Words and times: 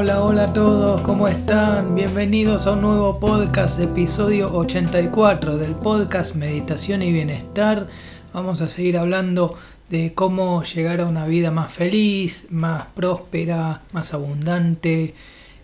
Hola, 0.00 0.22
hola 0.22 0.44
a 0.44 0.52
todos, 0.52 1.00
¿cómo 1.00 1.26
están? 1.26 1.96
Bienvenidos 1.96 2.68
a 2.68 2.74
un 2.74 2.82
nuevo 2.82 3.18
podcast, 3.18 3.80
episodio 3.80 4.54
84 4.54 5.58
del 5.58 5.74
podcast 5.74 6.36
Meditación 6.36 7.02
y 7.02 7.10
Bienestar. 7.10 7.88
Vamos 8.32 8.60
a 8.60 8.68
seguir 8.68 8.96
hablando 8.96 9.58
de 9.90 10.14
cómo 10.14 10.62
llegar 10.62 11.00
a 11.00 11.06
una 11.06 11.26
vida 11.26 11.50
más 11.50 11.72
feliz, 11.72 12.46
más 12.50 12.86
próspera, 12.94 13.82
más 13.90 14.14
abundante 14.14 15.14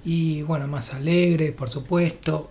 y 0.04 0.42
bueno, 0.42 0.66
más 0.66 0.92
alegre, 0.92 1.52
por 1.52 1.70
supuesto, 1.70 2.50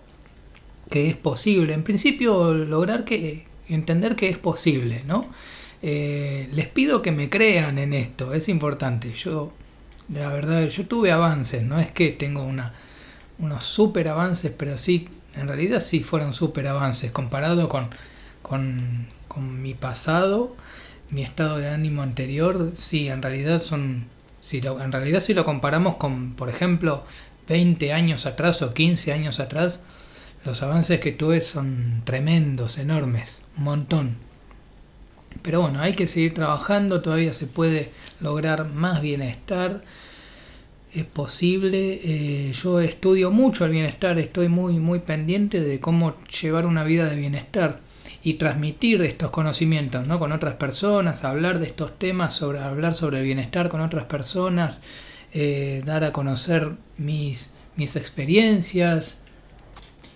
que 0.88 1.10
es 1.10 1.16
posible. 1.18 1.74
En 1.74 1.82
principio, 1.82 2.54
lograr 2.54 3.04
que 3.04 3.44
entender 3.68 4.16
que 4.16 4.30
es 4.30 4.38
posible, 4.38 5.02
¿no? 5.06 5.26
Eh, 5.82 6.48
les 6.50 6.66
pido 6.66 7.02
que 7.02 7.12
me 7.12 7.28
crean 7.28 7.76
en 7.76 7.92
esto, 7.92 8.32
es 8.32 8.48
importante. 8.48 9.12
Yo 9.12 9.52
la 10.12 10.32
verdad, 10.32 10.68
yo 10.68 10.86
tuve 10.86 11.12
avances, 11.12 11.62
no 11.62 11.78
es 11.80 11.90
que 11.90 12.10
tengo 12.10 12.42
una, 12.44 12.74
unos 13.38 13.64
super 13.64 14.08
avances, 14.08 14.52
pero 14.56 14.78
sí, 14.78 15.08
en 15.34 15.48
realidad 15.48 15.80
sí 15.80 16.00
fueron 16.00 16.34
super 16.34 16.66
avances 16.66 17.10
comparado 17.10 17.68
con, 17.68 17.90
con, 18.42 19.06
con 19.28 19.62
mi 19.62 19.74
pasado, 19.74 20.56
mi 21.10 21.22
estado 21.22 21.58
de 21.58 21.68
ánimo 21.68 22.02
anterior, 22.02 22.72
sí, 22.74 23.08
en 23.08 23.22
realidad 23.22 23.60
son, 23.60 24.06
si 24.40 24.60
lo, 24.60 24.82
en 24.82 24.92
realidad 24.92 25.20
si 25.20 25.34
lo 25.34 25.44
comparamos 25.44 25.96
con, 25.96 26.34
por 26.34 26.48
ejemplo, 26.48 27.04
20 27.48 27.92
años 27.92 28.26
atrás 28.26 28.62
o 28.62 28.74
15 28.74 29.12
años 29.12 29.40
atrás, 29.40 29.80
los 30.44 30.62
avances 30.62 31.00
que 31.00 31.12
tuve 31.12 31.40
son 31.40 32.02
tremendos, 32.04 32.78
enormes, 32.78 33.40
un 33.56 33.64
montón. 33.64 34.16
Pero 35.42 35.60
bueno, 35.60 35.80
hay 35.80 35.94
que 35.94 36.06
seguir 36.06 36.34
trabajando, 36.34 37.00
todavía 37.00 37.32
se 37.32 37.46
puede 37.46 37.90
lograr 38.20 38.68
más 38.68 39.00
bienestar. 39.02 39.82
Es 40.92 41.04
posible, 41.04 42.00
eh, 42.04 42.52
yo 42.52 42.80
estudio 42.80 43.30
mucho 43.30 43.64
el 43.64 43.72
bienestar, 43.72 44.18
estoy 44.18 44.48
muy, 44.48 44.74
muy 44.78 45.00
pendiente 45.00 45.60
de 45.60 45.80
cómo 45.80 46.14
llevar 46.40 46.66
una 46.66 46.84
vida 46.84 47.10
de 47.10 47.16
bienestar 47.16 47.80
y 48.22 48.34
transmitir 48.34 49.02
estos 49.02 49.30
conocimientos 49.30 50.06
¿no? 50.06 50.18
con 50.18 50.32
otras 50.32 50.54
personas, 50.54 51.24
hablar 51.24 51.58
de 51.58 51.66
estos 51.66 51.98
temas, 51.98 52.34
sobre, 52.34 52.60
hablar 52.60 52.94
sobre 52.94 53.18
el 53.18 53.24
bienestar 53.24 53.68
con 53.68 53.82
otras 53.82 54.04
personas, 54.04 54.80
eh, 55.34 55.82
dar 55.84 56.04
a 56.04 56.12
conocer 56.12 56.70
mis, 56.96 57.52
mis 57.76 57.96
experiencias. 57.96 59.20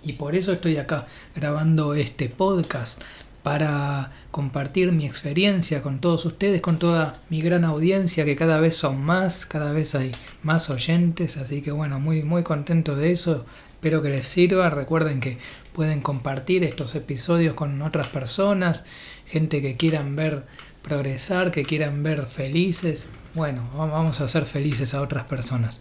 Y 0.02 0.14
por 0.14 0.36
eso 0.36 0.52
estoy 0.52 0.78
acá 0.78 1.06
grabando 1.34 1.92
este 1.92 2.28
podcast 2.30 3.02
para 3.42 4.12
compartir 4.30 4.92
mi 4.92 5.06
experiencia 5.06 5.82
con 5.82 6.00
todos 6.00 6.24
ustedes, 6.24 6.60
con 6.60 6.78
toda 6.78 7.20
mi 7.30 7.40
gran 7.40 7.64
audiencia, 7.64 8.24
que 8.24 8.36
cada 8.36 8.60
vez 8.60 8.74
son 8.74 9.02
más, 9.02 9.46
cada 9.46 9.72
vez 9.72 9.94
hay 9.94 10.12
más 10.42 10.70
oyentes, 10.70 11.36
así 11.36 11.62
que 11.62 11.70
bueno, 11.70 12.00
muy, 12.00 12.22
muy 12.22 12.42
contento 12.42 12.96
de 12.96 13.12
eso, 13.12 13.46
espero 13.70 14.02
que 14.02 14.10
les 14.10 14.26
sirva, 14.26 14.70
recuerden 14.70 15.20
que 15.20 15.38
pueden 15.72 16.00
compartir 16.00 16.64
estos 16.64 16.94
episodios 16.94 17.54
con 17.54 17.80
otras 17.82 18.08
personas, 18.08 18.84
gente 19.26 19.62
que 19.62 19.76
quieran 19.76 20.16
ver 20.16 20.44
progresar, 20.82 21.50
que 21.50 21.64
quieran 21.64 22.02
ver 22.02 22.26
felices, 22.26 23.08
bueno, 23.34 23.70
vamos 23.76 24.20
a 24.20 24.24
hacer 24.24 24.46
felices 24.46 24.94
a 24.94 25.02
otras 25.02 25.24
personas. 25.24 25.78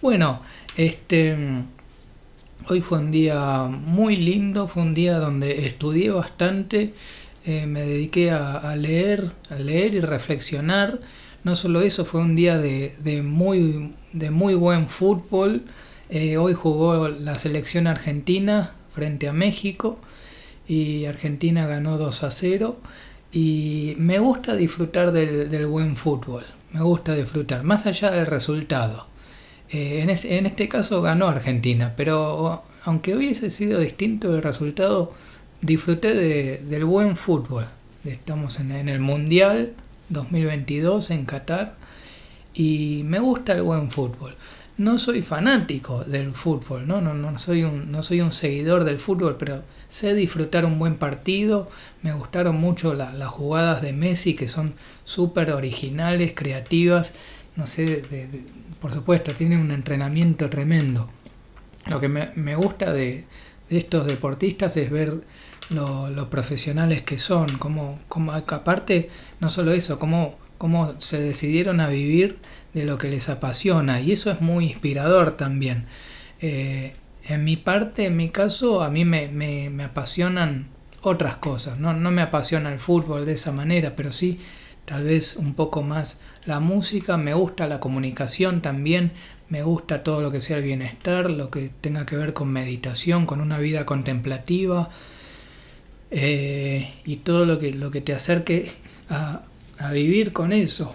Bueno, 0.00 0.40
este... 0.76 1.36
Hoy 2.68 2.80
fue 2.80 2.98
un 2.98 3.12
día 3.12 3.68
muy 3.68 4.16
lindo, 4.16 4.66
fue 4.66 4.82
un 4.82 4.92
día 4.92 5.18
donde 5.18 5.66
estudié 5.66 6.10
bastante, 6.10 6.94
eh, 7.44 7.64
me 7.66 7.82
dediqué 7.82 8.32
a, 8.32 8.74
leer, 8.74 9.30
a 9.50 9.54
leer 9.54 9.94
y 9.94 10.00
reflexionar. 10.00 10.98
No 11.44 11.54
solo 11.54 11.80
eso, 11.82 12.04
fue 12.04 12.20
un 12.22 12.34
día 12.34 12.58
de, 12.58 13.22
muy, 13.22 13.94
de 14.12 14.32
muy 14.32 14.54
buen 14.54 14.88
fútbol. 14.88 15.62
Eh, 16.10 16.38
hoy 16.38 16.54
jugó 16.54 17.06
la 17.08 17.38
selección 17.38 17.86
argentina 17.86 18.72
frente 18.92 19.28
a 19.28 19.32
México 19.32 19.98
y 20.66 21.04
Argentina 21.04 21.68
ganó 21.68 21.98
2 21.98 22.24
a 22.24 22.32
0. 22.32 22.80
Y 23.30 23.94
me 23.98 24.18
gusta 24.18 24.56
disfrutar 24.56 25.12
del, 25.12 25.50
del 25.50 25.66
buen 25.66 25.96
fútbol, 25.96 26.46
me 26.72 26.82
gusta 26.82 27.14
disfrutar, 27.14 27.62
más 27.62 27.86
allá 27.86 28.10
del 28.10 28.26
resultado. 28.26 29.06
Eh, 29.70 30.00
en, 30.00 30.46
este 30.46 30.68
caso 30.68 31.02
ganó 31.02 31.26
Argentina, 31.28 31.94
pero 31.96 32.62
aunque 32.84 33.16
hubiese 33.16 33.50
sido 33.50 33.80
distinto 33.80 34.34
el 34.34 34.42
resultado, 34.42 35.12
disfruté 35.60 36.14
de, 36.14 36.58
del 36.58 36.84
buen 36.84 37.16
fútbol. 37.16 37.66
Estamos 38.04 38.60
en, 38.60 38.70
en, 38.72 38.88
el 38.88 39.00
Mundial 39.00 39.72
2022 40.10 41.10
en 41.10 41.24
Qatar 41.24 41.74
y 42.54 43.02
me 43.04 43.18
gusta 43.18 43.54
el 43.54 43.62
buen 43.62 43.90
fútbol. 43.90 44.36
No 44.78 44.98
soy 44.98 45.22
fanático 45.22 46.04
del 46.04 46.32
fútbol, 46.32 46.86
¿no? 46.86 47.00
No, 47.00 47.14
no, 47.14 47.38
soy 47.38 47.64
un, 47.64 47.90
no 47.90 48.02
soy 48.02 48.20
un 48.20 48.32
seguidor 48.32 48.84
del 48.84 48.98
fútbol, 48.98 49.36
pero 49.38 49.62
sé 49.88 50.14
disfrutar 50.14 50.66
un 50.66 50.78
buen 50.78 50.96
partido. 50.96 51.70
Me 52.02 52.12
gustaron 52.12 52.56
mucho 52.56 52.92
las 52.92 53.28
jugadas 53.28 53.80
de 53.80 53.94
Messi 53.94 54.34
que 54.34 54.48
son 54.48 54.74
súper 55.04 55.52
originales, 55.52 56.34
creativas. 56.34 57.14
No 57.56 57.66
sé, 57.66 58.02
de, 58.02 58.44
por 58.80 58.92
supuesto, 58.92 59.32
tiene 59.32 59.58
un 59.58 59.70
entrenamiento 59.70 60.48
tremendo. 60.50 61.08
Lo 61.86 62.00
que 62.00 62.08
me, 62.08 62.56
gusta 62.56 62.92
de, 62.92 63.24
estos 63.70 64.06
deportistas 64.06 64.76
es 64.76 64.90
ver 64.90 65.22
lo, 65.70 66.30
profesionales 66.30 67.02
que 67.02 67.18
son, 67.18 67.58
como, 67.58 68.00
como 68.08 68.32
aparte, 68.32 69.10
no 69.40 69.50
solo 69.50 69.72
eso, 69.72 69.98
cómo, 69.98 70.36
cómo 70.58 71.00
se 71.00 71.20
decidieron 71.20 71.80
a 71.80 71.88
vivir 71.88 72.38
de 72.74 72.84
lo 72.84 72.98
que 72.98 73.08
les 73.08 73.28
apasiona, 73.28 74.00
y 74.00 74.12
eso 74.12 74.30
es 74.30 74.40
muy 74.40 74.66
inspirador 74.66 75.32
también. 75.36 75.86
Eh, 76.40 76.94
en 77.24 77.44
mi 77.44 77.56
parte, 77.56 78.06
en 78.06 78.16
mi 78.16 78.30
caso, 78.30 78.82
a 78.82 78.90
mí 78.90 79.04
me, 79.04 79.28
me, 79.28 79.84
apasionan 79.84 80.68
otras 81.02 81.36
cosas, 81.36 81.78
no, 81.78 81.92
no 81.92 82.10
me 82.10 82.22
apasiona 82.22 82.72
el 82.72 82.78
fútbol 82.78 83.26
de 83.26 83.32
esa 83.32 83.52
manera, 83.52 83.94
pero 83.96 84.12
sí 84.12 84.40
tal 84.84 85.04
vez 85.04 85.36
un 85.36 85.54
poco 85.54 85.82
más 85.82 86.20
la 86.46 86.60
música, 86.60 87.16
me 87.16 87.34
gusta 87.34 87.66
la 87.66 87.80
comunicación 87.80 88.62
también, 88.62 89.12
me 89.48 89.62
gusta 89.62 90.02
todo 90.02 90.22
lo 90.22 90.30
que 90.30 90.40
sea 90.40 90.56
el 90.56 90.64
bienestar, 90.64 91.30
lo 91.30 91.50
que 91.50 91.70
tenga 91.80 92.06
que 92.06 92.16
ver 92.16 92.32
con 92.32 92.48
meditación, 92.48 93.26
con 93.26 93.40
una 93.40 93.58
vida 93.58 93.84
contemplativa 93.84 94.90
eh, 96.10 96.92
y 97.04 97.16
todo 97.16 97.46
lo 97.46 97.58
que, 97.58 97.72
lo 97.72 97.90
que 97.90 98.00
te 98.00 98.12
acerque 98.12 98.70
a, 99.10 99.42
vivir 99.92 100.32
con 100.32 100.52
eso. 100.52 100.94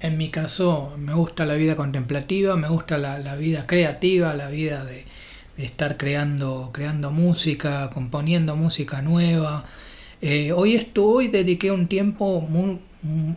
En 0.00 0.16
mi 0.16 0.30
caso 0.30 0.94
me 0.98 1.14
gusta 1.14 1.44
la 1.44 1.54
vida 1.54 1.74
contemplativa, 1.74 2.56
me 2.56 2.68
gusta 2.68 2.98
la, 2.98 3.34
vida 3.36 3.66
creativa, 3.66 4.34
la 4.34 4.48
vida 4.48 4.84
de, 4.84 5.04
estar 5.56 5.96
creando, 5.96 6.70
creando 6.72 7.10
música, 7.10 7.90
componiendo 7.92 8.56
música 8.56 9.02
nueva. 9.02 9.64
Eh, 10.20 10.52
hoy 10.52 10.76
estoy, 10.76 11.28
dediqué 11.28 11.70
un 11.70 11.88
tiempo 11.88 12.40
muy, 12.40 12.78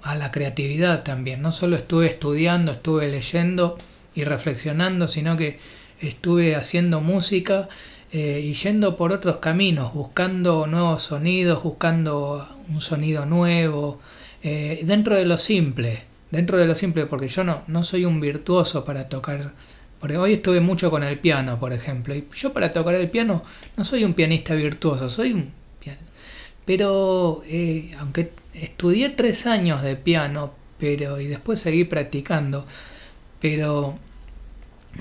a 0.04 0.16
la 0.16 0.32
creatividad 0.32 1.04
también. 1.04 1.42
No 1.42 1.52
solo 1.52 1.76
estuve 1.76 2.08
estudiando, 2.08 2.74
estuve 2.74 3.08
leyendo 3.08 3.78
y 4.14 4.24
reflexionando, 4.24 5.08
sino 5.08 5.38
que 5.38 5.60
estuve 6.00 6.56
haciendo 6.56 7.02
música 7.02 7.68
eh, 8.12 8.42
y 8.44 8.54
yendo 8.54 8.96
por 8.98 9.12
otros 9.12 9.38
caminos, 9.38 9.94
buscando 9.94 10.68
nuevos 10.68 11.04
sonidos, 11.04 11.64
buscando 11.64 12.48
un 12.70 12.82
sonido 12.82 13.26
nuevo, 13.26 14.00
eh, 14.44 14.82
dentro 14.84 15.16
de 15.16 15.26
lo 15.26 15.38
simple, 15.38 16.04
dentro 16.32 16.58
de 16.58 16.66
lo 16.66 16.76
simple, 16.76 17.06
porque 17.08 17.28
yo 17.28 17.44
no, 17.44 17.64
no 17.68 17.84
soy 17.84 18.06
un 18.06 18.20
virtuoso 18.20 18.86
para 18.86 19.10
tocar. 19.10 19.54
Porque 20.00 20.18
hoy 20.18 20.34
estuve 20.34 20.60
mucho 20.60 20.92
con 20.92 21.04
el 21.04 21.18
piano, 21.20 21.60
por 21.60 21.74
ejemplo, 21.74 22.14
y 22.16 22.28
yo 22.36 22.54
para 22.54 22.72
tocar 22.72 22.96
el 22.96 23.10
piano 23.10 23.44
no 23.76 23.84
soy 23.84 24.04
un 24.04 24.14
pianista 24.14 24.54
virtuoso, 24.54 25.10
soy 25.10 25.34
un 25.34 25.52
pero 26.66 27.44
eh, 27.46 27.92
aunque 28.00 28.32
estudié 28.62 29.10
tres 29.10 29.46
años 29.46 29.84
de 29.84 29.96
piano, 29.96 30.54
pero 30.80 31.20
y 31.20 31.28
después 31.28 31.60
seguí 31.60 31.84
practicando, 31.84 32.66
pero 33.40 33.98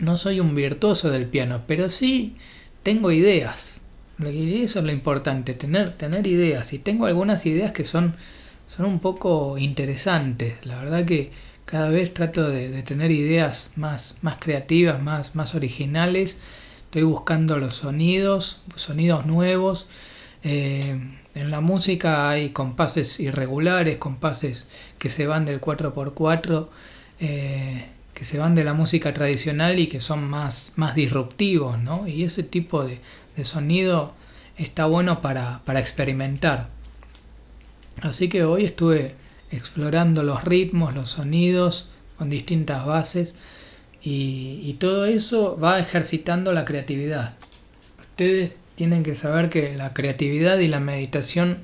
no 0.00 0.16
soy 0.16 0.40
un 0.40 0.54
virtuoso 0.54 1.10
del 1.10 1.26
piano, 1.26 1.62
pero 1.66 1.90
sí 1.90 2.36
tengo 2.82 3.10
ideas. 3.12 3.80
Eso 4.18 4.78
es 4.78 4.84
lo 4.84 4.92
importante, 4.92 5.54
tener, 5.54 5.92
tener 5.92 6.26
ideas. 6.26 6.72
Y 6.72 6.78
tengo 6.78 7.06
algunas 7.06 7.46
ideas 7.46 7.72
que 7.72 7.84
son, 7.84 8.14
son 8.68 8.86
un 8.86 9.00
poco 9.00 9.58
interesantes. 9.58 10.54
La 10.64 10.78
verdad 10.78 11.04
que 11.04 11.32
cada 11.64 11.88
vez 11.88 12.14
trato 12.14 12.48
de, 12.48 12.82
tener 12.82 13.10
ideas 13.10 13.72
más, 13.74 14.16
más 14.22 14.36
creativas, 14.38 15.02
más, 15.02 15.34
más 15.34 15.54
originales. 15.54 16.36
Estoy 16.84 17.02
buscando 17.02 17.58
los 17.58 17.76
sonidos, 17.76 18.62
sonidos 18.76 19.26
nuevos. 19.26 19.88
Eh, 20.44 20.96
en 21.34 21.50
la 21.50 21.60
música 21.60 22.28
hay 22.28 22.50
compases 22.50 23.20
irregulares, 23.20 23.98
compases 23.98 24.66
que 24.98 25.08
se 25.08 25.26
van 25.26 25.44
del 25.44 25.60
4x4, 25.60 26.68
eh, 27.20 27.86
que 28.14 28.24
se 28.24 28.38
van 28.38 28.54
de 28.54 28.64
la 28.64 28.74
música 28.74 29.12
tradicional 29.12 29.78
y 29.80 29.88
que 29.88 30.00
son 30.00 30.24
más, 30.24 30.72
más 30.76 30.94
disruptivos, 30.94 31.78
¿no? 31.78 32.06
Y 32.06 32.24
ese 32.24 32.42
tipo 32.42 32.84
de, 32.84 33.00
sonido 33.42 34.12
está 34.56 34.86
bueno 34.86 35.20
para, 35.20 35.60
para 35.64 35.80
experimentar. 35.80 36.68
Así 38.02 38.28
que 38.28 38.44
hoy 38.44 38.64
estuve 38.64 39.14
explorando 39.50 40.22
los 40.22 40.44
ritmos, 40.44 40.94
los 40.94 41.10
sonidos 41.10 41.90
con 42.16 42.30
distintas 42.30 42.86
bases 42.86 43.34
y, 44.02 44.74
todo 44.74 45.06
eso 45.06 45.58
va 45.58 45.78
ejercitando 45.78 46.52
la 46.52 46.64
creatividad. 46.64 47.34
Ustedes 48.00 48.52
tienen 48.74 49.02
que 49.02 49.14
saber 49.14 49.50
que 49.50 49.76
la 49.76 49.94
creatividad 49.94 50.58
y 50.58 50.68
la 50.68 50.80
meditación 50.80 51.58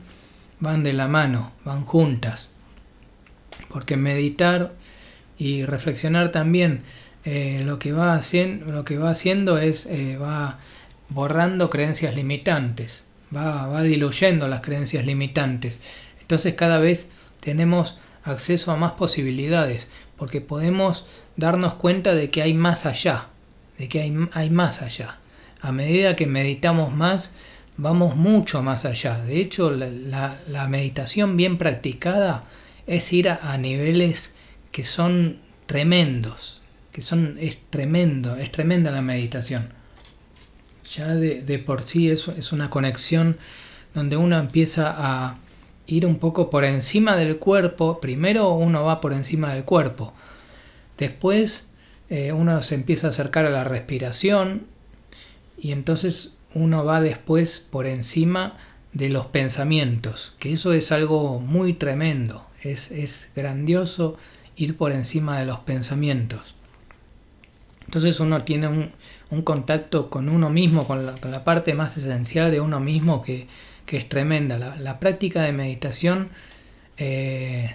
van 0.61 0.83
de 0.83 0.93
la 0.93 1.09
mano, 1.09 1.53
van 1.65 1.85
juntas. 1.85 2.51
Porque 3.69 3.97
meditar 3.97 4.73
y 5.39 5.65
reflexionar 5.65 6.31
también 6.33 6.83
eh, 7.25 7.63
lo, 7.65 7.79
que 7.79 7.93
va 7.93 8.15
haciendo, 8.15 9.59
es 9.59 9.87
eh, 9.87 10.17
va 10.17 10.59
borrando 11.09 11.71
creencias 11.71 12.15
limitantes, 12.15 13.03
va, 13.35 13.67
va 13.67 13.83
diluyendo 13.83 14.49
las 14.49 14.61
creencias 14.61 15.05
limitantes. 15.05 15.83
Entonces 16.21 16.55
cada 16.55 16.79
vez 16.79 17.09
tenemos 17.41 17.99
acceso 18.23 18.71
a 18.71 18.77
más 18.77 18.93
posibilidades, 18.93 19.91
porque 20.17 20.41
podemos 20.41 21.07
darnos 21.37 21.75
cuenta 21.75 22.15
de 22.15 22.31
que 22.31 22.43
hay 22.43 22.55
más 22.55 22.87
allá, 22.87 23.29
de 23.79 23.89
que 23.89 24.01
hay 24.33 24.51
más 24.51 24.83
allá. 24.83 25.20
A 25.61 25.73
medida 25.73 26.17
que 26.17 26.27
meditamos 26.27 26.95
más, 26.95 27.33
vamos 27.77 28.17
mucho 28.17 28.63
más 28.63 28.85
allá. 28.85 29.21
De 29.21 29.41
hecho, 29.41 29.71
la, 29.71 30.69
meditación 30.69 31.37
bien 31.37 31.59
practicada 31.59 32.45
es 32.87 33.13
ir 33.13 33.29
a, 33.29 33.57
niveles 33.59 34.33
que 34.73 34.85
son 34.85 35.39
tremendos, 35.67 36.61
que 36.93 37.03
son, 37.03 37.37
es 37.41 37.59
tremendo, 37.71 38.37
es 38.37 38.53
tremenda 38.53 38.91
la 38.91 39.03
meditación. 39.03 39.69
Ya 40.95 41.15
de, 41.15 41.59
por 41.59 41.83
sí 41.83 42.11
es, 42.11 42.27
es 42.29 42.53
una 42.53 42.71
conexión 42.71 43.39
donde 43.95 44.17
uno 44.17 44.39
empieza 44.39 44.95
a 44.97 45.39
ir 45.87 46.07
un 46.07 46.17
poco 46.17 46.51
por 46.51 46.65
encima 46.65 47.17
del 47.17 47.39
cuerpo. 47.39 48.01
Primero 48.01 48.53
uno 48.53 48.85
va 48.85 49.01
por 49.01 49.13
encima 49.13 49.55
del 49.55 49.65
cuerpo. 49.65 50.13
Después 50.99 51.71
eh, 52.09 52.33
uno 52.33 52.63
se 52.63 52.75
empieza 52.75 53.07
a 53.07 53.11
acercar 53.11 53.47
a 53.47 53.51
la 53.51 53.65
respiración 53.65 54.67
y 55.61 55.73
entonces 55.73 56.35
uno 56.55 56.85
va 56.85 57.01
después 57.01 57.65
por 57.71 57.87
encima 57.87 58.57
de 58.93 59.09
los 59.09 59.27
pensamientos, 59.27 60.35
que 60.39 60.53
eso 60.53 60.73
es 60.73 60.91
algo 60.91 61.39
muy 61.39 61.75
tremendo, 61.75 62.47
es, 62.63 62.91
es 62.91 63.29
grandioso 63.37 64.17
ir 64.57 64.77
por 64.77 64.93
encima 64.93 65.39
de 65.39 65.47
los 65.47 65.61
pensamientos. 65.61 66.55
Entonces 67.85 68.21
uno 68.21 68.43
tiene 68.43 68.69
un, 68.69 68.91
un 69.31 69.43
contacto 69.43 70.11
con 70.11 70.29
uno 70.29 70.51
mismo, 70.51 70.87
con 70.87 71.07
la, 71.07 71.13
con 71.13 71.31
la, 71.31 71.45
parte 71.45 71.75
más 71.75 71.97
esencial 71.97 72.51
de 72.51 72.61
uno 72.61 72.79
mismo 72.81 73.23
que, 73.23 73.47
que 73.87 73.97
es 73.97 74.09
tremenda. 74.09 74.59
La, 74.59 74.77
la, 74.77 75.01
práctica 75.01 75.43
de 75.43 75.53
meditación 75.53 76.31
eh, 76.97 77.75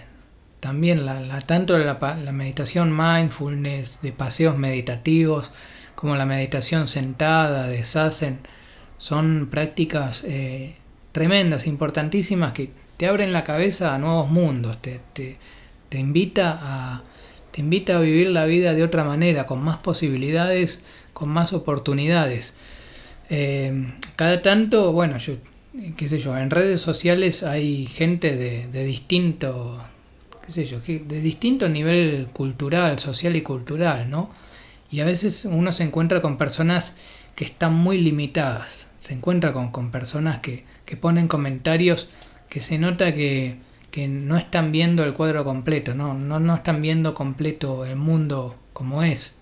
también 0.60 1.04
la, 1.04 1.40
tanto 1.42 1.76
la, 1.78 1.98
la, 2.00 2.32
meditación 2.32 2.96
mindfulness, 2.96 4.00
de 4.02 4.12
paseos 4.12 4.56
meditativos, 4.56 5.50
como 5.96 6.14
la 6.14 6.26
meditación 6.26 6.86
sentada, 6.86 7.66
de 7.68 7.82
sasen, 7.82 8.38
son 8.98 9.48
prácticas 9.50 10.22
eh, 10.24 10.76
tremendas, 11.10 11.66
importantísimas, 11.66 12.52
que 12.52 12.70
te 12.96 13.08
abren 13.08 13.32
la 13.32 13.42
cabeza 13.42 13.94
a 13.94 13.98
nuevos 13.98 14.30
mundos, 14.30 14.80
te, 14.80 15.00
te, 15.12 15.36
te, 15.88 15.98
invita 15.98 16.58
a, 16.62 17.02
te 17.50 17.62
invita 17.62 17.96
a 17.96 18.00
vivir 18.00 18.28
la 18.28 18.44
vida 18.44 18.74
de 18.74 18.84
otra 18.84 19.02
manera, 19.02 19.46
con 19.46 19.62
más 19.64 19.78
posibilidades, 19.78 20.84
con 21.12 21.28
más 21.28 21.52
oportunidades. 21.52 22.56
Eh, 23.28 23.92
cada 24.14 24.40
tanto, 24.42 24.92
bueno, 24.92 25.18
yo, 25.18 25.34
qué 25.96 26.08
sé 26.08 26.20
yo, 26.20 26.36
en 26.38 26.50
redes 26.50 26.80
sociales 26.80 27.42
hay 27.42 27.86
gente 27.86 28.36
de, 28.36 28.68
de 28.68 28.84
distinto 28.84 29.82
qué 30.46 30.52
sé 30.52 30.64
yo, 30.64 30.78
de 30.78 31.20
distinto 31.20 31.68
nivel 31.68 32.28
cultural, 32.32 32.98
social 32.98 33.34
y 33.34 33.42
cultural, 33.42 34.08
¿no? 34.08 34.30
Y 34.90 35.00
a 35.00 35.04
veces 35.04 35.44
uno 35.44 35.72
se 35.72 35.84
encuentra 35.84 36.20
con 36.20 36.38
personas 36.38 36.94
que 37.34 37.44
están 37.44 37.74
muy 37.74 37.98
limitadas, 37.98 38.92
se 38.98 39.14
encuentra 39.14 39.52
con, 39.52 39.70
con 39.70 39.90
personas 39.90 40.40
que, 40.40 40.64
que, 40.84 40.96
ponen 40.96 41.28
comentarios 41.28 42.08
que 42.48 42.60
se 42.60 42.78
nota 42.78 43.14
que, 43.14 43.56
que, 43.90 44.08
no 44.08 44.38
están 44.38 44.72
viendo 44.72 45.04
el 45.04 45.12
cuadro 45.12 45.44
completo, 45.44 45.94
¿no? 45.94 46.14
No, 46.14 46.40
no 46.40 46.54
están 46.54 46.80
viendo 46.80 47.12
completo 47.14 47.84
el 47.84 47.96
mundo 47.96 48.56
como 48.72 49.02
es. 49.02 49.34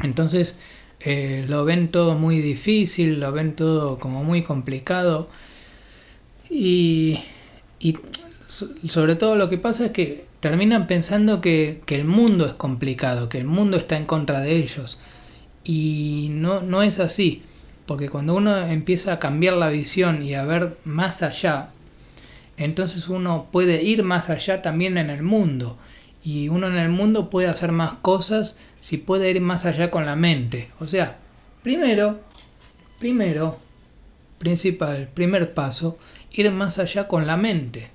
Entonces 0.00 0.58
eh, 1.00 1.44
lo 1.48 1.64
ven 1.64 1.88
todo 1.88 2.18
muy 2.18 2.40
difícil, 2.40 3.20
lo 3.20 3.32
ven 3.32 3.56
todo 3.56 3.98
como 3.98 4.24
muy 4.24 4.42
complicado 4.42 5.30
y, 6.50 7.20
y 7.78 7.96
sobre 8.88 9.16
todo 9.16 9.36
lo 9.36 9.48
que 9.48 9.58
pasa 9.58 9.86
es 9.86 9.92
que 9.92 10.26
terminan 10.44 10.86
pensando 10.86 11.40
que, 11.40 11.80
el 11.86 12.04
mundo 12.04 12.44
es 12.44 12.52
complicado, 12.52 13.30
que 13.30 13.38
el 13.38 13.46
mundo 13.46 13.78
está 13.78 13.96
en 13.96 14.04
contra 14.04 14.40
de 14.40 14.56
ellos. 14.56 14.98
Y 15.64 16.28
no, 16.32 16.60
no 16.60 16.82
es 16.82 17.00
así, 17.00 17.42
porque 17.86 18.10
cuando 18.10 18.34
uno 18.34 18.54
empieza 18.66 19.14
a 19.14 19.18
cambiar 19.18 19.54
la 19.54 19.70
visión 19.70 20.22
y 20.22 20.34
a 20.34 20.44
ver 20.44 20.76
más 20.84 21.22
allá, 21.22 21.70
entonces 22.58 23.08
uno 23.08 23.46
puede 23.52 23.84
ir 23.84 24.02
más 24.02 24.28
allá 24.28 24.60
también 24.60 24.98
en 24.98 25.08
el 25.08 25.22
mundo. 25.22 25.78
Y 26.22 26.50
uno 26.50 26.66
en 26.66 26.76
el 26.76 26.90
mundo 26.90 27.30
puede 27.30 27.48
hacer 27.48 27.72
más 27.72 27.94
cosas 28.02 28.58
si 28.80 28.98
puede 28.98 29.30
ir 29.30 29.40
más 29.40 29.64
allá 29.64 29.90
con 29.90 30.04
la 30.04 30.14
mente. 30.14 30.68
O 30.78 30.86
sea, 30.86 31.16
primero, 31.62 32.20
primero, 32.98 33.60
principal, 34.36 35.08
primer 35.14 35.54
paso, 35.54 35.96
ir 36.32 36.50
más 36.50 36.78
allá 36.78 37.08
con 37.08 37.26
la 37.26 37.38
mente 37.38 37.93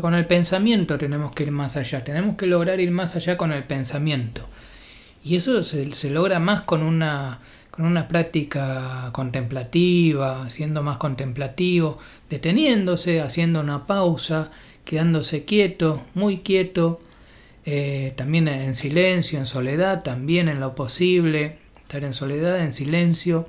con 0.00 0.14
el 0.14 0.26
pensamiento 0.26 0.96
tenemos 0.98 1.32
que 1.32 1.44
ir 1.44 1.50
más 1.50 1.76
allá, 1.76 2.04
tenemos 2.04 2.36
que 2.36 2.46
lograr 2.46 2.80
ir 2.80 2.90
más 2.90 3.16
allá 3.16 3.36
con 3.36 3.52
el 3.52 3.64
pensamiento. 3.64 4.48
Y 5.24 5.36
eso 5.36 5.62
se, 5.62 6.10
logra 6.10 6.40
más 6.40 6.62
con 6.62 6.82
una, 6.82 7.40
con 7.70 7.84
una 7.84 8.08
práctica 8.08 9.10
contemplativa, 9.12 10.50
siendo 10.50 10.82
más 10.82 10.96
contemplativo, 10.96 11.98
deteniéndose, 12.28 13.20
haciendo 13.20 13.60
una 13.60 13.86
pausa, 13.86 14.50
quedándose 14.84 15.44
quieto, 15.44 16.02
muy 16.14 16.38
quieto, 16.38 17.00
eh, 17.64 18.12
también 18.16 18.48
en 18.48 18.74
silencio, 18.74 19.38
en 19.38 19.46
soledad, 19.46 20.02
también 20.02 20.48
en 20.48 20.58
lo 20.58 20.74
posible, 20.74 21.58
estar 21.80 22.02
en 22.02 22.14
soledad, 22.14 22.60
en 22.60 22.72
silencio, 22.72 23.48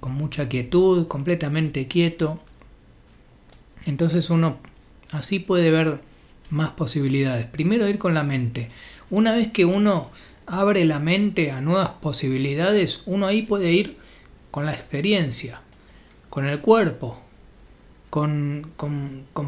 con 0.00 0.12
mucha 0.12 0.48
quietud, 0.48 1.06
completamente 1.06 1.86
quieto. 1.86 2.40
Entonces 3.86 4.30
uno 4.30 4.58
Así 5.14 5.38
puede 5.38 5.70
ver 5.70 6.00
más 6.50 6.70
posibilidades. 6.70 7.46
Primero 7.46 7.88
ir 7.88 7.98
con 7.98 8.14
la 8.14 8.24
mente. 8.24 8.70
Una 9.10 9.32
vez 9.32 9.52
que 9.52 9.64
uno 9.64 10.10
abre 10.46 10.84
la 10.84 10.98
mente 10.98 11.50
a 11.52 11.60
nuevas 11.60 11.90
posibilidades, 12.00 13.02
uno 13.06 13.26
ahí 13.26 13.42
puede 13.42 13.72
ir 13.72 13.96
con 14.50 14.66
la 14.66 14.72
experiencia, 14.72 15.60
con 16.30 16.46
el 16.46 16.60
cuerpo, 16.60 17.20
con, 18.10 18.72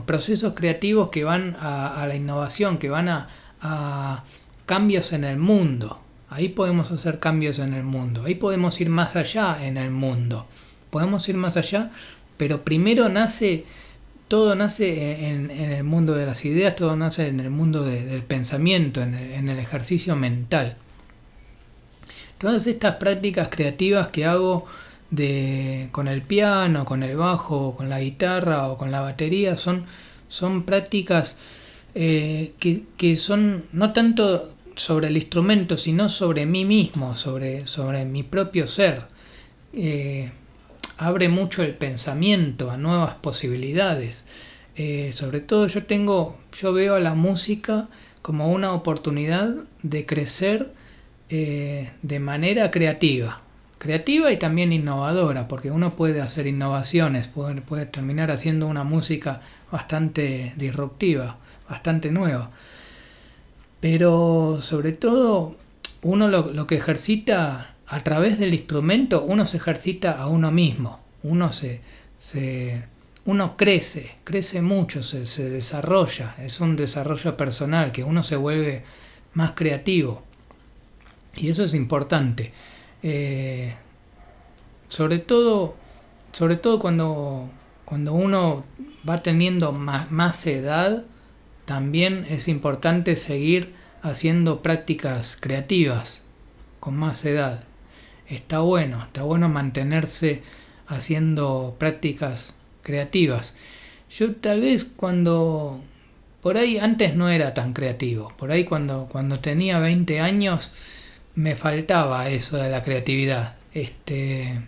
procesos 0.07 0.55
creativos 0.55 1.11
que 1.11 1.25
van 1.25 1.57
a, 1.61 2.05
la 2.09 2.15
innovación, 2.15 2.79
que 2.79 2.89
van 2.89 3.09
a, 3.09 3.29
a 3.61 4.25
cambios 4.67 5.13
en 5.13 5.25
el 5.25 5.37
mundo. 5.37 6.01
Ahí 6.31 6.49
podemos 6.49 6.91
hacer 6.93 7.19
cambios 7.19 7.59
en 7.59 7.75
el 7.75 7.83
mundo. 7.83 8.25
Ahí 8.25 8.37
podemos 8.37 8.81
ir 8.81 8.89
más 8.89 9.17
allá 9.17 9.65
en 9.65 9.77
el 9.77 9.91
mundo. 9.91 10.47
Podemos 10.91 11.29
ir 11.29 11.37
más 11.37 11.57
allá, 11.57 11.91
pero 12.37 12.63
primero 12.63 13.09
nace 13.09 13.65
todo 14.29 14.55
nace 14.57 15.29
en, 15.29 15.51
el 15.51 15.85
mundo 15.85 16.15
de 16.15 16.27
las 16.27 16.45
ideas, 16.45 16.77
todo 16.77 16.97
nace 16.97 17.29
en 17.29 17.41
el 17.41 17.51
mundo 17.51 17.85
del 17.85 18.23
pensamiento, 18.23 19.03
en 19.03 19.49
el, 19.49 19.59
ejercicio 19.59 20.17
mental. 20.17 20.77
Todas 22.39 22.67
estas 22.67 22.97
prácticas 22.97 23.49
creativas 23.49 24.09
que 24.09 24.27
hago 24.27 24.67
de, 25.11 25.89
con 25.93 26.09
el 26.09 26.23
piano, 26.23 26.85
con 26.85 27.03
el 27.03 27.17
bajo, 27.17 27.77
con 27.77 27.89
la 27.89 28.01
guitarra 28.01 28.69
o 28.69 28.77
con 28.77 28.91
la 28.91 29.01
batería 29.01 29.57
son, 29.57 29.87
son 30.29 30.65
prácticas 30.65 31.39
eh, 31.95 32.53
que, 32.59 33.17
son 33.17 33.65
no 33.73 33.93
tanto 33.93 34.53
sobre 34.75 35.07
el 35.07 35.17
instrumento, 35.17 35.79
sino 35.79 36.09
sobre 36.09 36.45
mí 36.45 36.65
mismo, 36.65 37.17
sobre, 37.17 37.67
sobre 37.67 38.05
mi 38.05 38.23
propio 38.23 38.67
ser. 38.67 39.05
Eh, 39.73 40.31
abre 40.99 41.29
mucho 41.29 41.63
el 41.63 41.75
pensamiento 41.75 42.71
a 42.71 42.77
nuevas 42.77 43.15
posibilidades. 43.17 44.27
Eh, 44.77 45.11
sobre 45.13 45.41
todo 45.41 45.67
yo 45.69 45.85
tengo, 45.85 46.39
yo 46.61 46.73
veo 46.73 46.95
a 46.95 47.01
la 47.01 47.15
música 47.15 47.89
como 48.23 48.51
una 48.51 48.73
oportunidad 48.73 49.55
de 49.83 50.07
crecer 50.07 50.73
eh, 51.29 51.91
de 52.03 52.19
manera 52.19 52.71
creativa. 52.71 53.41
Creativa 53.79 54.33
y 54.33 54.39
también 54.39 54.73
innovadora, 54.73 55.49
porque 55.49 55.71
uno 55.71 55.95
puede 55.97 56.23
hacer 56.23 56.47
innovaciones, 56.47 57.29
puede, 57.29 57.87
terminar 57.87 58.31
haciendo 58.31 58.67
una 58.67 58.85
música 58.85 59.43
bastante 59.71 60.55
disruptiva, 60.57 61.37
bastante 61.69 62.11
nueva. 62.11 62.51
Pero 63.81 64.59
sobre 64.61 64.93
todo 64.93 65.57
uno 66.01 66.29
lo 66.29 66.67
que 66.67 66.77
ejercita 66.77 67.76
a 67.89 68.03
través 68.03 68.39
del 68.39 68.55
instrumento 68.55 69.23
uno 69.23 69.47
se 69.47 69.59
ejercita 69.59 70.13
a 70.13 70.27
uno 70.27 70.51
mismo, 70.51 71.01
uno 71.23 71.53
se, 71.53 71.81
se 72.19 72.83
uno 73.25 73.57
crece, 73.57 74.13
crece 74.25 74.63
mucho, 74.63 75.03
se, 75.03 75.25
se, 75.27 75.51
desarrolla, 75.51 76.35
es 76.39 76.61
un 76.61 76.77
desarrollo 76.77 77.37
personal, 77.37 77.93
que 77.93 78.05
uno 78.05 78.23
se 78.23 78.37
vuelve 78.37 78.83
más 79.35 79.53
creativo. 79.53 80.23
Y 81.37 81.49
eso 81.49 81.65
es 81.65 81.75
importante. 81.75 82.53
Eh, 83.03 83.75
sobre 84.89 85.19
todo, 85.19 85.75
sobre 86.33 86.57
todo 86.57 86.79
cuando, 86.79 87.49
cuando 87.85 88.15
uno 88.15 88.65
va 89.09 89.23
teniendo 89.23 89.73
más, 89.73 90.11
más 90.11 90.47
edad, 90.47 91.05
también 91.65 92.27
es 92.31 92.49
importante 92.49 93.17
seguir 93.17 93.75
haciendo 94.03 94.63
prácticas 94.63 95.37
creativas 95.41 96.23
con 96.79 96.97
más 96.97 97.25
edad. 97.25 97.65
Está 98.29 98.61
bueno, 98.61 99.05
está 99.05 99.23
bueno 99.23 99.49
mantenerse 99.49 100.43
haciendo 100.87 101.77
prácticas 101.79 102.57
creativas. 102.83 103.57
Yo 104.11 104.35
tal 104.37 104.61
vez 104.61 104.85
cuando 104.85 105.81
por 106.43 106.57
ahí 106.57 106.79
antes 106.79 107.15
no 107.17 107.29
era 107.29 107.55
tan 107.55 107.73
creativo, 107.73 108.33
por 108.37 108.51
ahí 108.51 108.65
cuando 108.65 109.09
cuando 109.11 109.41
tenía 109.41 109.79
20 109.79 110.21
años 110.21 110.73
me 111.35 111.57
faltaba 111.57 112.29
eso 112.31 112.57
de 112.57 112.71
la 112.71 112.83
creatividad. 112.83 113.57
Este 113.75 114.61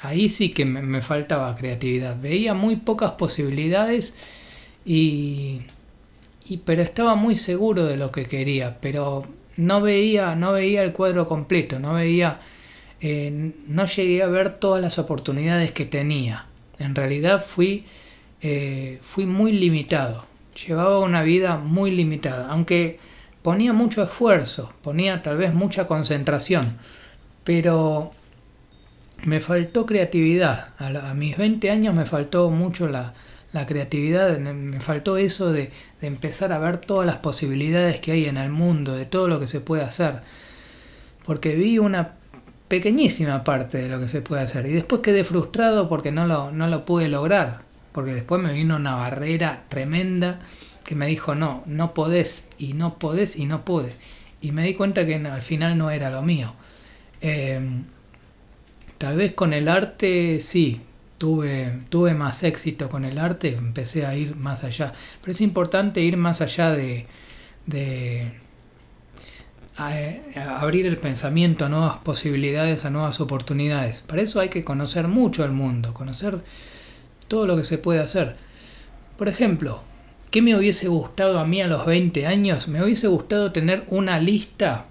ahí 0.00 0.28
sí 0.28 0.50
que 0.50 0.64
me, 0.64 0.82
me 0.82 1.02
faltaba 1.02 1.56
creatividad. 1.56 2.20
Veía 2.20 2.54
muy 2.54 2.76
pocas 2.76 3.12
posibilidades 3.12 4.14
y 4.84 5.62
pero 6.64 6.82
estaba 6.82 7.14
muy 7.14 7.36
seguro 7.36 7.84
de 7.84 7.96
lo 7.96 8.10
que 8.10 8.26
quería, 8.26 8.78
pero 8.80 9.26
no 9.56 9.80
veía, 9.80 10.34
no 10.34 10.52
veía 10.52 10.82
el 10.82 10.92
cuadro 10.92 11.26
completo, 11.26 11.78
no 11.78 11.94
veía, 11.94 12.40
eh, 13.00 13.52
no 13.66 13.86
llegué 13.86 14.22
a 14.22 14.26
ver 14.26 14.58
todas 14.58 14.82
las 14.82 14.98
oportunidades 14.98 15.72
que 15.72 15.84
tenía. 15.84 16.46
En 16.78 16.94
realidad 16.94 17.44
fui, 17.44 17.84
eh, 18.40 18.98
fui 19.02 19.26
muy 19.26 19.52
limitado, 19.52 20.26
llevaba 20.66 21.00
una 21.00 21.22
vida 21.22 21.56
muy 21.56 21.90
limitada, 21.90 22.48
aunque 22.50 22.98
ponía 23.42 23.72
mucho 23.72 24.02
esfuerzo, 24.02 24.72
ponía 24.82 25.22
tal 25.22 25.38
vez 25.38 25.54
mucha 25.54 25.86
concentración, 25.86 26.76
pero 27.44 28.12
me 29.24 29.40
faltó 29.40 29.86
creatividad. 29.86 30.68
A, 30.78 31.10
a 31.10 31.14
mis 31.14 31.36
20 31.36 31.70
años 31.70 31.94
me 31.94 32.06
faltó 32.06 32.50
mucho 32.50 32.88
la, 32.88 33.14
la 33.52 33.66
creatividad, 33.66 34.38
me 34.38 34.80
faltó 34.80 35.16
eso 35.16 35.52
de, 35.52 35.70
empezar 36.02 36.52
a 36.52 36.58
ver 36.58 36.78
todas 36.78 37.06
las 37.06 37.16
posibilidades 37.16 37.98
que 38.00 38.12
hay 38.12 38.26
en 38.26 38.36
el 38.36 38.50
mundo, 38.50 38.94
de 38.94 39.06
todo 39.06 39.28
lo 39.28 39.40
que 39.40 39.46
se 39.46 39.60
puede 39.60 39.82
hacer. 39.82 40.20
Porque 41.24 41.54
vi 41.54 41.78
una 41.78 42.14
pequeñísima 42.68 43.44
parte 43.44 43.78
de 43.78 43.88
lo 43.88 44.00
que 44.00 44.08
se 44.08 44.22
puede 44.22 44.42
hacer. 44.42 44.66
Y 44.66 44.72
después 44.72 45.02
quedé 45.02 45.24
frustrado 45.24 45.88
porque 45.88 46.12
no 46.12 46.26
lo, 46.26 46.52
no 46.52 46.68
lo 46.68 46.84
pude 46.84 47.08
lograr. 47.08 47.60
Porque 47.92 48.14
después 48.14 48.40
me 48.40 48.52
vino 48.52 48.76
una 48.76 48.94
barrera 48.94 49.64
tremenda 49.68 50.40
que 50.84 50.94
me 50.94 51.06
dijo, 51.06 51.34
no, 51.34 51.62
no 51.66 51.92
podés, 51.94 52.46
y 52.58 52.72
no 52.72 52.98
podés, 52.98 53.36
y 53.36 53.46
no 53.46 53.64
pude. 53.64 53.92
Y 54.40 54.52
me 54.52 54.64
di 54.64 54.74
cuenta 54.74 55.04
que 55.04 55.16
al 55.16 55.42
final 55.42 55.76
no 55.76 55.90
era 55.90 56.10
lo 56.10 56.22
mío. 56.22 56.54
Em, 57.20 57.84
tal 58.98 59.16
vez 59.16 59.32
con 59.32 59.52
el 59.52 59.68
arte 59.68 60.40
sí, 60.40 60.80
tuve, 61.18 61.80
tuve 61.90 62.14
más 62.14 62.42
éxito 62.44 62.88
con 62.88 63.04
el 63.04 63.18
arte, 63.18 63.54
empecé 63.54 64.06
a 64.06 64.14
ir 64.16 64.36
más 64.36 64.64
allá. 64.64 64.92
Pero 65.20 65.32
es 65.32 65.40
importante 65.40 66.00
ir 66.00 66.16
más 66.16 66.40
allá 66.40 66.70
de, 66.70 67.06
de 67.66 68.32
abrir 69.78 70.86
el 70.86 70.98
pensamiento 70.98 71.64
a 71.64 71.68
nuevas 71.68 71.98
posibilidades, 71.98 72.84
a 72.84 72.90
nuevas 72.90 73.20
oportunidades. 73.20 74.00
Para 74.00 74.22
eso 74.22 74.40
hay 74.40 74.48
que 74.48 74.64
conocer 74.64 75.06
mucho 75.06 75.44
el 75.44 75.52
mundo, 75.52 75.94
conocer 75.94 76.40
todo 77.28 77.46
lo 77.46 77.56
que 77.56 77.64
se 77.64 77.78
puede 77.78 78.00
hacer. 78.00 78.34
Por 79.16 79.28
ejemplo, 79.28 79.82
¿qué 80.30 80.42
me 80.42 80.56
hubiese 80.56 80.88
gustado 80.88 81.38
a 81.38 81.44
mí 81.44 81.62
a 81.62 81.68
los 81.68 81.86
20 81.86 82.26
años? 82.26 82.66
Me 82.66 82.82
hubiese 82.82 83.06
gustado 83.06 83.52
tener 83.52 83.84
una 83.88 84.18
lista 84.18 84.86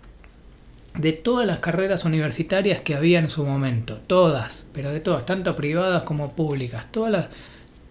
de 0.98 1.14
todas 1.14 1.46
las 1.46 1.60
carreras 1.60 2.06
universitarias 2.06 2.82
que 2.82 2.96
había 2.96 3.20
en 3.20 3.30
su 3.30 3.46
momento, 3.46 4.00
todas, 4.08 4.66
pero 4.74 4.92
de 4.92 5.00
todas, 5.00 5.26
tanto 5.26 5.56
privadas 5.56 6.04
como 6.04 6.32
públicas, 6.32 6.86
todas 6.92 7.28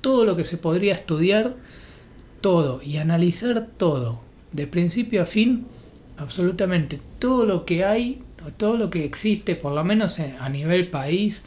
todo 0.00 0.24
lo 0.24 0.36
que 0.36 0.44
se 0.44 0.56
podría 0.56 0.94
estudiar, 0.94 1.54
todo, 2.40 2.80
y 2.82 2.98
analizar 2.98 3.66
todo, 3.76 4.20
de 4.52 4.66
principio 4.66 5.22
a 5.22 5.26
fin, 5.26 5.66
absolutamente 6.18 7.00
todo 7.18 7.44
lo 7.44 7.64
que 7.64 7.84
hay, 7.84 8.22
todo 8.56 8.76
lo 8.76 8.90
que 8.90 9.04
existe, 9.04 9.56
por 9.56 9.72
lo 9.72 9.84
menos 9.84 10.18
a 10.18 10.48
nivel 10.48 10.88
país, 10.88 11.42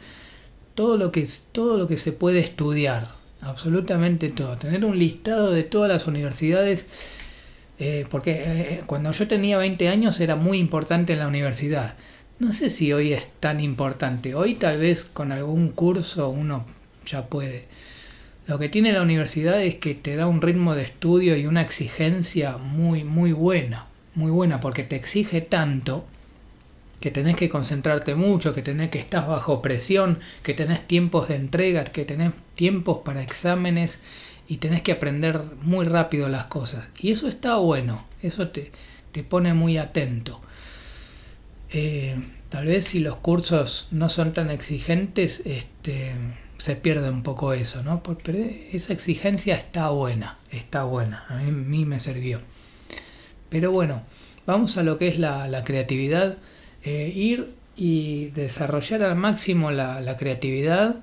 todo 0.74 0.96
lo 0.96 1.12
que, 1.12 1.26
todo 1.52 1.78
lo 1.78 1.88
que 1.88 1.96
se 1.96 2.12
puede 2.12 2.40
estudiar, 2.40 3.08
absolutamente 3.40 4.28
todo, 4.30 4.56
tener 4.56 4.84
un 4.84 4.98
listado 4.98 5.50
de 5.50 5.62
todas 5.62 5.90
las 5.90 6.06
universidades 6.06 6.86
eh, 7.80 8.06
porque 8.10 8.42
eh, 8.44 8.82
cuando 8.84 9.10
yo 9.10 9.26
tenía 9.26 9.56
20 9.56 9.88
años 9.88 10.20
era 10.20 10.36
muy 10.36 10.58
importante 10.58 11.14
en 11.14 11.18
la 11.18 11.28
universidad. 11.28 11.94
No 12.38 12.52
sé 12.52 12.68
si 12.68 12.92
hoy 12.92 13.14
es 13.14 13.28
tan 13.40 13.58
importante. 13.58 14.34
Hoy 14.34 14.54
tal 14.54 14.78
vez 14.78 15.04
con 15.04 15.32
algún 15.32 15.70
curso 15.70 16.28
uno 16.28 16.66
ya 17.06 17.26
puede. 17.26 17.64
Lo 18.46 18.58
que 18.58 18.68
tiene 18.68 18.92
la 18.92 19.02
universidad 19.02 19.62
es 19.62 19.76
que 19.76 19.94
te 19.94 20.16
da 20.16 20.26
un 20.26 20.42
ritmo 20.42 20.74
de 20.74 20.82
estudio 20.82 21.36
y 21.36 21.46
una 21.46 21.62
exigencia 21.62 22.58
muy, 22.58 23.02
muy 23.02 23.32
buena. 23.32 23.86
Muy 24.20 24.30
buena 24.30 24.60
porque 24.60 24.84
te 24.84 24.96
exige 24.96 25.40
tanto 25.40 26.04
que 27.00 27.10
tenés 27.10 27.36
que 27.36 27.48
concentrarte 27.48 28.14
mucho, 28.14 28.54
que 28.54 28.60
tenés 28.60 28.90
que 28.90 28.98
estar 28.98 29.26
bajo 29.26 29.62
presión, 29.62 30.18
que 30.42 30.52
tenés 30.52 30.86
tiempos 30.86 31.28
de 31.28 31.36
entrega, 31.36 31.84
que 31.84 32.04
tenés 32.04 32.32
tiempos 32.54 32.98
para 33.02 33.22
exámenes 33.22 34.00
y 34.46 34.58
tenés 34.58 34.82
que 34.82 34.92
aprender 34.92 35.40
muy 35.62 35.86
rápido 35.86 36.28
las 36.28 36.44
cosas. 36.44 36.86
Y 36.98 37.10
eso 37.10 37.28
está 37.28 37.56
bueno, 37.56 38.04
eso 38.22 38.48
te, 38.48 38.72
te 39.12 39.24
pone 39.24 39.54
muy 39.54 39.78
atento. 39.78 40.42
Eh, 41.70 42.16
tal 42.50 42.66
vez 42.66 42.84
si 42.84 42.98
los 42.98 43.16
cursos 43.16 43.88
no 43.90 44.10
son 44.10 44.34
tan 44.34 44.50
exigentes, 44.50 45.40
este, 45.46 46.12
se 46.58 46.76
pierde 46.76 47.08
un 47.08 47.22
poco 47.22 47.54
eso, 47.54 47.82
¿no? 47.82 48.02
Pero 48.02 48.38
esa 48.70 48.92
exigencia 48.92 49.54
está 49.54 49.88
buena, 49.88 50.36
está 50.50 50.84
buena, 50.84 51.24
a 51.30 51.36
mí, 51.36 51.86
me 51.86 51.98
sirvió. 51.98 52.42
Pero 53.50 53.70
bueno, 53.72 54.02
vamos 54.46 54.78
a 54.78 54.82
lo 54.82 54.96
que 54.96 55.08
es 55.08 55.18
la, 55.18 55.62
creatividad. 55.64 56.38
Eh, 56.82 57.12
ir 57.14 57.50
y 57.76 58.26
desarrollar 58.28 59.02
al 59.02 59.16
máximo 59.16 59.70
la, 59.70 60.00
la 60.00 60.16
creatividad 60.16 60.96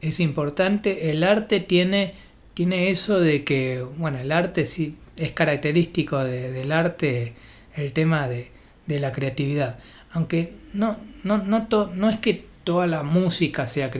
es 0.00 0.18
importante. 0.18 1.10
El 1.10 1.22
arte 1.22 1.60
tiene 1.60 2.14
tiene 2.56 2.90
eso 2.90 3.20
de 3.20 3.44
que, 3.44 3.84
bueno, 3.98 4.16
el 4.18 4.32
arte 4.32 4.64
sí 4.64 4.96
es 5.18 5.32
característico 5.32 6.24
del 6.24 6.72
arte 6.72 7.34
el 7.76 7.92
tema 7.92 8.28
de, 8.28 8.48
la 8.86 9.12
creatividad. 9.12 9.78
Aunque 10.12 10.54
no, 10.72 10.96
no, 11.22 11.36
no, 11.36 11.66
no 11.94 12.08
es 12.08 12.18
que 12.18 12.46
toda 12.64 12.86
la 12.86 13.02
música 13.02 13.66
sea, 13.66 13.90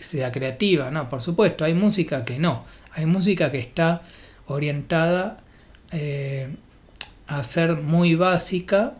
sea 0.00 0.32
creativa, 0.32 0.90
no, 0.90 1.10
por 1.10 1.20
supuesto, 1.20 1.66
hay 1.66 1.74
música 1.74 2.24
que 2.24 2.38
no. 2.38 2.64
Hay 2.92 3.04
música 3.04 3.50
que 3.50 3.58
está 3.58 4.00
orientada 4.46 5.40
eh, 5.92 6.48
a 7.28 7.44
ser 7.44 7.76
muy 7.76 8.14
básica, 8.14 8.94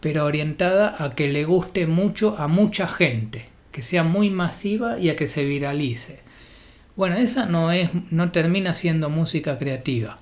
pero 0.00 0.24
orientada 0.24 0.96
a 0.98 1.14
que 1.14 1.28
le 1.28 1.44
guste 1.44 1.86
mucho 1.86 2.36
a 2.38 2.48
mucha 2.48 2.88
gente, 2.88 3.46
que 3.72 3.82
sea 3.82 4.02
muy 4.02 4.30
masiva 4.30 4.98
y 4.98 5.10
a 5.10 5.16
que 5.16 5.26
se 5.26 5.44
viralice. 5.44 6.20
Bueno, 6.96 7.16
esa 7.16 7.44
no 7.44 7.70
es, 7.72 7.90
no 8.10 8.32
termina 8.32 8.72
siendo 8.72 9.10
música 9.10 9.58
creativa. 9.58 10.18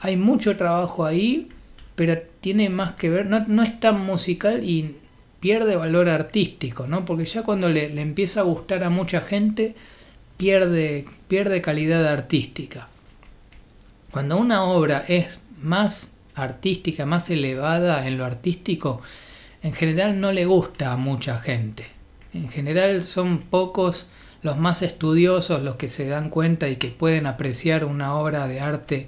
Hay 0.00 0.16
mucho 0.16 0.56
trabajo 0.56 1.04
ahí, 1.04 1.48
pero 1.94 2.20
tiene 2.40 2.68
más 2.68 2.94
que 2.94 3.08
ver, 3.08 3.26
no, 3.26 3.44
no 3.46 3.62
es 3.62 3.78
tan 3.78 4.00
musical 4.04 4.64
y 4.64 4.96
pierde 5.38 5.76
valor 5.76 6.08
artístico, 6.08 6.88
¿no? 6.88 7.04
Porque 7.04 7.24
ya 7.24 7.42
cuando 7.42 7.68
le, 7.68 7.88
le, 7.88 8.02
empieza 8.02 8.40
a 8.40 8.44
gustar 8.44 8.82
a 8.82 8.90
mucha 8.90 9.20
gente, 9.20 9.76
pierde, 10.36 11.04
pierde 11.28 11.62
calidad 11.62 12.04
artística. 12.06 12.88
Cuando 14.10 14.38
una 14.38 14.64
obra 14.64 15.04
es 15.06 15.38
más 15.60 16.11
artística, 16.34 17.06
más 17.06 17.30
elevada 17.30 18.06
en 18.06 18.18
lo 18.18 18.24
artístico, 18.24 19.02
en 19.62 19.72
general 19.72 20.20
no 20.20 20.32
le 20.32 20.46
gusta 20.46 20.92
a 20.92 20.96
mucha 20.96 21.38
gente. 21.38 21.86
En 22.34 22.48
general 22.48 23.02
son 23.02 23.38
pocos 23.38 24.06
los 24.42 24.58
más 24.58 24.82
estudiosos, 24.82 25.62
los 25.62 25.76
que 25.76 25.88
se 25.88 26.06
dan 26.06 26.30
cuenta 26.30 26.68
y 26.68 26.76
que 26.76 26.88
pueden 26.88 27.26
apreciar 27.26 27.84
una 27.84 28.14
obra 28.14 28.48
de 28.48 28.60
arte 28.60 29.06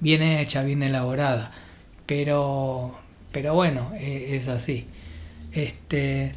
bien 0.00 0.22
hecha, 0.22 0.62
bien 0.62 0.82
elaborada. 0.82 1.50
Pero, 2.06 2.98
pero 3.32 3.54
bueno, 3.54 3.92
e, 3.98 4.36
es 4.36 4.48
así. 4.48 4.86
Este, 5.52 6.32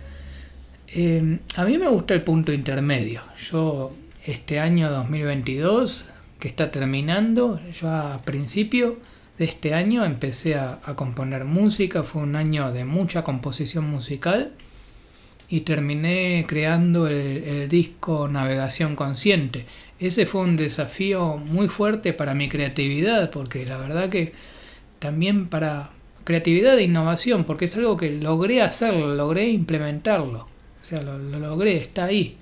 em, 0.87 1.39
a 1.55 1.65
mí 1.65 1.77
me 1.77 1.87
gusta 1.89 2.13
el 2.13 2.23
punto 2.23 2.51
intermedio. 2.51 3.21
Yo 3.51 3.93
este 4.25 4.59
año 4.59 4.89
2022, 4.89 6.05
que 6.39 6.47
está 6.47 6.71
terminando, 6.71 7.59
yo 7.79 7.89
a 7.89 8.17
principio 8.25 8.97
de 9.37 9.45
este 9.45 9.73
año 9.73 10.05
empecé 10.05 10.55
a 10.55 10.79
componer 10.95 11.45
música, 11.45 12.03
fue 12.03 12.21
un 12.21 12.35
año 12.35 12.71
de 12.71 12.85
mucha 12.85 13.23
composición 13.23 13.89
musical 13.89 14.53
y 15.53 15.61
terminé 15.61 16.45
creando 16.47 17.07
el, 17.07 17.69
disco 17.69 18.27
Navegación 18.27 18.95
Consciente. 18.95 19.67
Ese 19.99 20.25
fue 20.25 20.41
un 20.41 20.57
desafío 20.57 21.37
muy 21.37 21.67
fuerte 21.67 22.11
para 22.11 22.33
mi 22.33 22.49
creatividad, 22.49 23.29
porque 23.29 23.63
la 23.63 23.77
verdad 23.77 24.09
que 24.09 24.33
también 24.97 25.47
para 25.47 25.91
creatividad 26.23 26.79
e 26.79 26.85
innovación, 26.85 27.43
porque 27.43 27.65
es 27.65 27.77
algo 27.77 27.97
que 27.97 28.09
logré 28.09 28.63
hacerlo, 28.63 29.13
logré 29.13 29.49
implementarlo. 29.49 30.47
O 30.81 30.85
sea, 30.85 31.03
lo, 31.03 31.19
logré, 31.19 31.77
está 31.77 32.05
ahí. 32.05 32.37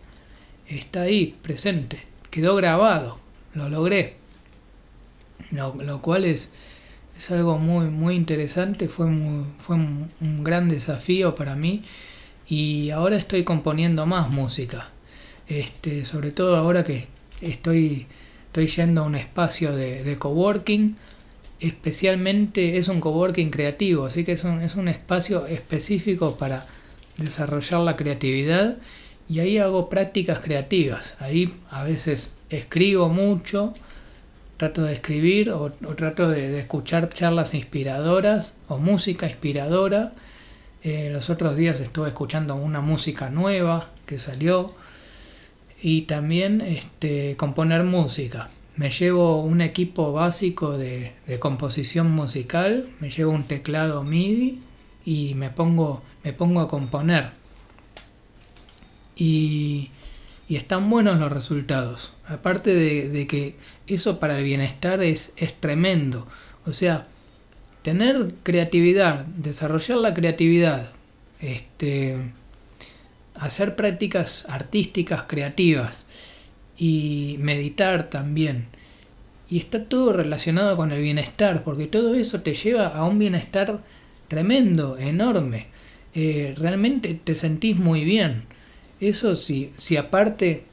Está 0.69 1.01
ahí, 1.01 1.35
presente. 1.41 2.03
Quedó 2.29 2.55
grabado. 2.55 3.19
Lo 3.53 3.67
logré. 3.67 4.15
Lo, 5.51 6.01
cual 6.01 6.23
es, 6.23 6.53
es 7.21 7.29
algo 7.29 7.59
muy, 7.59 7.85
muy 7.85 8.15
interesante. 8.15 8.89
Fue, 8.89 9.07
fue 9.59 9.75
un, 9.75 10.43
gran 10.43 10.69
desafío 10.69 11.35
para 11.35 11.55
mí. 11.55 11.83
Y 12.49 12.89
ahora 12.89 13.15
estoy 13.15 13.43
componiendo 13.43 14.07
más 14.07 14.31
música. 14.31 14.89
Este, 15.47 16.03
sobre 16.03 16.31
todo 16.31 16.55
ahora 16.55 16.83
que 16.83 17.07
estoy, 17.41 18.07
estoy 18.47 18.67
yendo 18.67 19.01
a 19.01 19.05
un 19.05 19.15
espacio 19.15 19.75
de, 19.75 20.03
de 20.03 20.15
coworking 20.15 20.95
especialmente 21.59 22.77
es 22.77 22.87
un 22.87 22.99
coworking 22.99 23.51
creativo, 23.51 24.07
así 24.07 24.23
que 24.23 24.31
es 24.31 24.43
un, 24.43 24.61
es 24.61 24.73
un 24.73 24.87
espacio 24.87 25.45
específico 25.45 26.35
para 26.35 26.65
desarrollar 27.17 27.81
la 27.81 27.95
creatividad 27.95 28.77
y 29.29 29.41
ahí 29.41 29.59
hago 29.59 29.87
prácticas 29.87 30.39
creativas. 30.39 31.15
Ahí 31.19 31.53
a 31.69 31.83
veces 31.83 32.33
escribo 32.49 33.09
mucho, 33.09 33.75
trato 34.61 34.83
de 34.83 34.93
escribir 34.93 35.49
o, 35.49 35.71
trato 35.71 36.29
de, 36.29 36.59
escuchar 36.59 37.09
charlas 37.09 37.55
inspiradoras 37.55 38.55
o 38.67 38.77
música 38.77 39.27
inspiradora. 39.27 40.13
Eh, 40.83 41.09
los 41.11 41.31
otros 41.31 41.57
días 41.57 41.79
estuve 41.79 42.09
escuchando 42.09 42.53
una 42.53 42.79
música 42.79 43.31
nueva 43.31 43.89
que 44.05 44.19
salió 44.19 44.71
y 45.81 46.03
también 46.03 46.61
este, 46.61 47.35
componer 47.37 47.83
música 47.83 48.49
me 48.77 48.91
llevo 48.91 49.41
un 49.41 49.61
equipo 49.61 50.13
básico 50.13 50.77
de, 50.77 51.13
composición 51.39 52.11
musical, 52.11 52.87
me 52.99 53.09
llevo 53.09 53.31
un 53.31 53.45
teclado 53.45 54.03
MIDI 54.03 54.59
y 55.05 55.33
me 55.33 55.49
pongo, 55.49 56.03
me 56.23 56.33
pongo 56.33 56.61
a 56.61 56.67
componer. 56.67 57.31
Y, 59.15 59.89
están 60.49 60.87
buenos 60.89 61.17
los 61.17 61.31
resultados. 61.31 62.13
Aparte 62.31 62.73
de, 62.73 63.27
que 63.27 63.55
eso 63.87 64.19
para 64.19 64.37
el 64.37 64.43
bienestar 64.43 65.01
es, 65.03 65.33
es 65.35 65.53
tremendo. 65.53 66.27
O 66.65 66.73
sea, 66.73 67.07
tener 67.81 68.33
creatividad, 68.43 69.25
desarrollar 69.25 69.97
la 69.97 70.13
creatividad, 70.13 70.91
este, 71.41 72.15
hacer 73.35 73.75
prácticas 73.75 74.45
artísticas 74.47 75.23
creativas, 75.27 76.05
y 76.81 77.37
meditar 77.39 78.09
también. 78.09 78.65
Y 79.47 79.59
está 79.59 79.85
todo 79.85 80.13
relacionado 80.13 80.75
con 80.75 80.91
el 80.91 80.99
bienestar, 80.99 81.63
porque 81.63 81.85
todo 81.85 82.15
eso 82.15 82.41
te 82.41 82.55
lleva 82.55 82.87
a 82.87 83.03
un 83.03 83.19
bienestar 83.19 83.81
tremendo, 84.27 84.97
enorme. 84.97 85.67
Eh, 86.15 86.55
realmente 86.57 87.19
te 87.23 87.35
sentís 87.35 87.77
muy 87.77 88.03
bien. 88.03 88.45
Eso 88.99 89.35
si, 89.35 89.71
si 89.77 89.95
aparte 89.95 90.63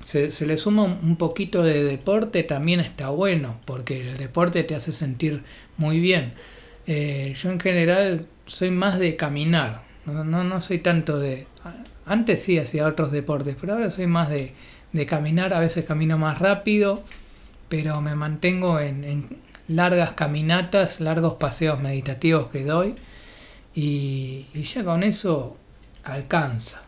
se, 0.00 0.46
le 0.46 0.56
suma 0.56 0.84
un 0.84 1.16
poquito 1.16 1.62
de 1.62 1.84
deporte, 1.84 2.42
también 2.42 2.80
está 2.80 3.10
bueno, 3.10 3.60
porque 3.64 4.00
el 4.00 4.16
deporte 4.16 4.62
te 4.64 4.74
hace 4.74 4.92
sentir 4.92 5.42
muy 5.76 6.00
bien. 6.00 6.32
Eh, 6.86 7.34
yo 7.36 7.50
en 7.50 7.60
general 7.60 8.26
soy 8.46 8.70
más 8.70 8.98
de 8.98 9.16
caminar, 9.16 9.82
no, 10.06 10.24
no, 10.24 10.44
no 10.44 10.60
soy 10.60 10.78
tanto 10.78 11.18
de... 11.18 11.46
Antes 12.06 12.42
sí 12.42 12.58
hacía 12.58 12.86
otros 12.86 13.12
deportes, 13.12 13.56
pero 13.60 13.74
ahora 13.74 13.90
soy 13.90 14.06
más 14.06 14.30
de, 14.30 14.52
de 14.92 15.06
caminar, 15.06 15.54
a 15.54 15.60
veces 15.60 15.84
camino 15.84 16.18
más 16.18 16.38
rápido, 16.38 17.02
pero 17.68 18.00
me 18.00 18.14
mantengo 18.14 18.80
en, 18.80 19.38
largas 19.68 20.14
caminatas, 20.14 21.00
largos 21.00 21.34
paseos 21.34 21.80
meditativos 21.80 22.48
que 22.48 22.64
doy 22.64 22.96
y, 23.72 24.46
ya 24.64 24.82
con 24.82 25.04
eso 25.04 25.56
alcanza, 26.02 26.82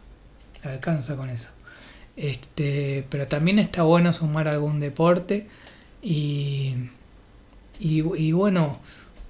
alcanza 0.64 1.14
con 1.14 1.30
eso. 1.30 1.50
Este, 2.16 3.06
pero 3.08 3.26
también 3.26 3.58
está 3.58 3.82
bueno 3.82 4.12
sumar 4.12 4.48
algún 4.48 4.80
deporte 4.80 5.46
y, 6.02 6.74
y, 7.78 8.32
bueno, 8.32 8.78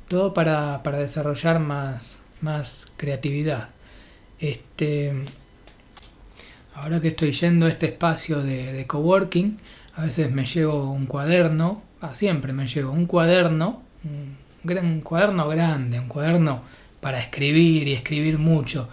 todo 0.08 0.34
para, 0.34 0.82
para 0.82 0.98
desarrollar 0.98 1.60
más, 1.60 2.22
más 2.40 2.86
creatividad. 2.96 3.68
Este, 4.40 5.12
ahora 6.74 7.00
que 7.00 7.08
estoy 7.08 7.32
yendo 7.32 7.66
a 7.66 7.68
este 7.68 7.86
espacio 7.86 8.42
de, 8.42 8.84
coworking, 8.86 9.58
a 9.94 10.04
veces 10.04 10.32
me 10.32 10.46
llevo 10.46 10.90
un 10.90 11.06
cuaderno, 11.06 11.82
ah, 12.00 12.14
siempre 12.14 12.52
me 12.52 12.66
llevo 12.66 12.92
un 12.92 13.06
cuaderno, 13.06 13.82
un, 14.04 14.36
gran, 14.64 15.00
cuaderno 15.00 15.48
grande, 15.48 16.00
un 16.00 16.08
cuaderno 16.08 16.62
para 17.00 17.20
escribir 17.20 17.88
y 17.88 17.92
escribir 17.92 18.38
mucho. 18.38 18.88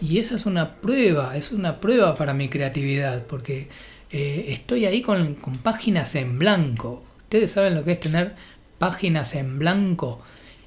Y 0.00 0.18
esa 0.18 0.36
es 0.36 0.46
una 0.46 0.76
prueba, 0.76 1.36
es 1.36 1.52
una 1.52 1.80
prueba 1.80 2.16
para 2.16 2.34
mi 2.34 2.48
creatividad, 2.48 3.24
porque 3.26 3.68
eh, 4.10 4.46
estoy 4.48 4.86
ahí 4.86 5.02
con, 5.02 5.34
con 5.36 5.58
páginas 5.58 6.14
en 6.14 6.38
blanco. 6.38 7.04
Ustedes 7.22 7.50
saben 7.52 7.74
lo 7.74 7.84
que 7.84 7.92
es 7.92 8.00
tener 8.00 8.34
páginas 8.78 9.34
en 9.34 9.58
blanco 9.58 10.20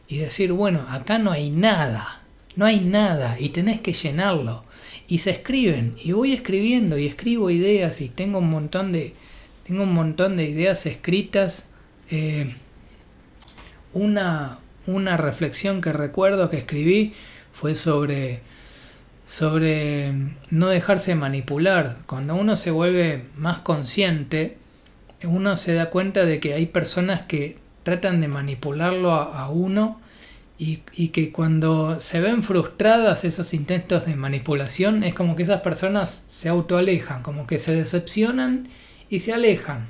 y 0.07 0.17
decir, 0.17 0.51
bueno, 0.51 0.85
acá 0.89 1.19
no 1.19 1.31
hay 1.31 1.51
nada, 1.51 2.23
no 2.55 2.65
hay 2.65 2.79
nada 2.79 3.37
y 3.39 3.49
tenés 3.49 3.79
que 3.79 3.93
llenarlo 3.93 4.63
y 5.07 5.19
se 5.19 5.31
escriben 5.31 5.95
y 6.03 6.11
voy 6.11 6.33
escribiendo 6.33 6.97
y 6.97 7.07
escribo 7.07 7.49
ideas 7.49 8.01
y 8.01 8.09
tengo 8.09 8.39
un 8.39 8.49
montón 8.49 8.91
de 8.91 9.13
tengo 9.65 9.83
un 9.83 9.93
montón 9.93 10.37
de 10.37 10.45
ideas 10.45 10.85
escritas 10.85 11.67
eh, 12.11 12.53
una 13.93 14.59
una 14.85 15.17
reflexión 15.17 15.81
que 15.81 15.93
recuerdo 15.93 16.49
que 16.49 16.57
escribí 16.57 17.13
fue 17.53 17.75
sobre 17.75 18.41
sobre 19.29 20.13
no 20.49 20.67
dejarse 20.67 21.13
manipular 21.13 21.97
cuando 22.07 22.35
uno 22.35 22.57
se 22.57 22.71
vuelve 22.71 23.23
más 23.37 23.59
consciente 23.59 24.57
uno 25.23 25.55
se 25.55 25.73
da 25.73 25.89
cuenta 25.89 26.25
de 26.25 26.39
que 26.39 26.53
hay 26.53 26.65
personas 26.65 27.21
que 27.21 27.57
tratan 27.83 28.21
de 28.21 28.27
manipularlo 28.27 29.13
a 29.13 29.49
uno 29.49 29.99
y, 30.59 31.07
que 31.07 31.31
cuando 31.31 32.01
se 32.01 32.19
ven 32.19 32.43
frustradas 32.43 33.23
esos 33.23 33.53
intentos 33.53 34.05
de 34.05 34.15
manipulación 34.15 35.05
es 35.05 35.13
como 35.15 35.37
que 35.37 35.43
esas 35.43 35.61
personas 35.61 36.25
se 36.27 36.49
autoalejan, 36.49 37.23
como 37.23 37.47
que 37.47 37.57
se 37.57 37.73
decepcionan 37.73 38.67
y 39.09 39.19
se 39.19 39.31
alejan, 39.31 39.87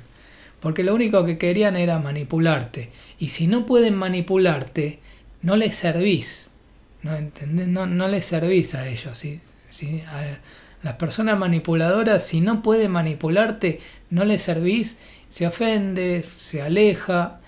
porque 0.60 0.84
lo 0.84 0.94
único 0.94 1.26
que 1.26 1.38
querían 1.38 1.76
era 1.76 1.98
manipularte. 1.98 2.90
Y 3.18 3.30
si 3.30 3.48
no 3.48 3.66
pueden 3.66 3.96
manipularte, 3.96 5.00
no 5.42 5.56
les 5.56 5.74
servís, 5.74 6.49
¿no, 7.02 7.12
no, 7.66 7.86
no 7.86 8.08
les 8.08 8.26
servís 8.26 8.74
a 8.74 8.88
ellos. 8.88 9.16
Si, 9.16 9.40
si 9.68 10.00
a 10.02 10.38
las 10.82 10.94
personas 10.94 11.38
manipuladoras, 11.38 12.24
si 12.24 12.40
no 12.40 12.62
puede 12.62 12.88
manipularte, 12.88 13.80
no 14.10 14.24
les 14.24 14.42
servís, 14.42 14.98
se 15.28 15.46
ofende, 15.46 16.22
se 16.22 16.62
aleja, 16.62 17.40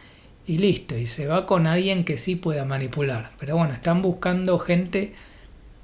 y 0.46 0.58
listo, 0.58 0.98
y 0.98 1.06
se 1.06 1.26
va 1.26 1.46
con 1.46 1.66
alguien 1.66 2.04
que 2.04 2.18
sí 2.18 2.36
pueda 2.36 2.64
manipular. 2.64 3.30
Pero 3.38 3.56
bueno, 3.56 3.74
están 3.74 4.02
buscando 4.02 4.58
gente 4.58 5.14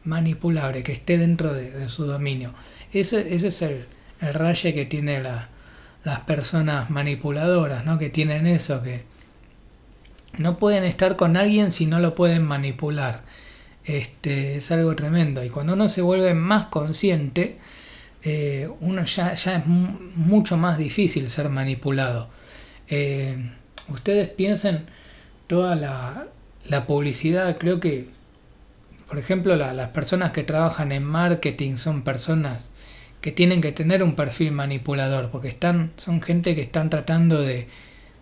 manipulable, 0.04 0.82
que 0.82 0.92
esté 0.92 1.18
dentro 1.18 1.54
de, 1.54 1.88
su 1.88 2.06
dominio. 2.06 2.54
Ese, 2.92 3.34
ese 3.34 3.48
es 3.48 3.62
el, 3.62 3.86
el 4.20 4.34
raye 4.34 4.74
que 4.74 4.84
tiene 4.84 5.22
la, 5.22 5.48
las 6.04 6.20
personas 6.20 6.90
manipuladoras, 6.90 7.84
¿no? 7.84 7.98
Que 7.98 8.10
tienen 8.10 8.46
eso, 8.46 8.82
que 8.82 9.04
no 10.38 10.58
pueden 10.58 10.84
estar 10.84 11.16
con 11.16 11.36
alguien 11.36 11.70
si 11.70 11.86
no 11.86 12.00
lo 12.00 12.14
pueden 12.14 12.42
manipular. 12.44 13.22
Este, 13.88 14.58
es 14.58 14.70
algo 14.70 14.94
tremendo. 14.94 15.42
Y 15.42 15.48
cuando 15.48 15.72
uno 15.72 15.88
se 15.88 16.02
vuelve 16.02 16.34
más 16.34 16.66
consciente, 16.66 17.56
eh, 18.22 18.68
uno 18.80 19.04
ya, 19.04 19.34
ya 19.34 19.56
es 19.56 19.66
mucho 19.66 20.58
más 20.58 20.76
difícil 20.76 21.30
ser 21.30 21.48
manipulado. 21.48 22.28
Eh, 22.88 23.36
ustedes 23.88 24.28
piensen 24.28 24.86
toda 25.46 25.74
la, 25.74 26.26
publicidad, 26.86 27.56
creo 27.56 27.80
que, 27.80 28.08
por 29.08 29.18
ejemplo, 29.18 29.56
las 29.56 29.88
personas 29.90 30.32
que 30.32 30.42
trabajan 30.44 30.92
en 30.92 31.04
marketing 31.04 31.76
son 31.76 32.02
personas 32.02 32.70
que 33.22 33.32
tienen 33.32 33.62
que 33.62 33.72
tener 33.72 34.02
un 34.02 34.14
perfil 34.14 34.52
manipulador, 34.52 35.30
porque 35.30 35.48
están, 35.48 35.92
son 35.96 36.20
gente 36.20 36.54
que 36.54 36.60
están 36.62 36.90
tratando 36.90 37.40
de, 37.40 37.68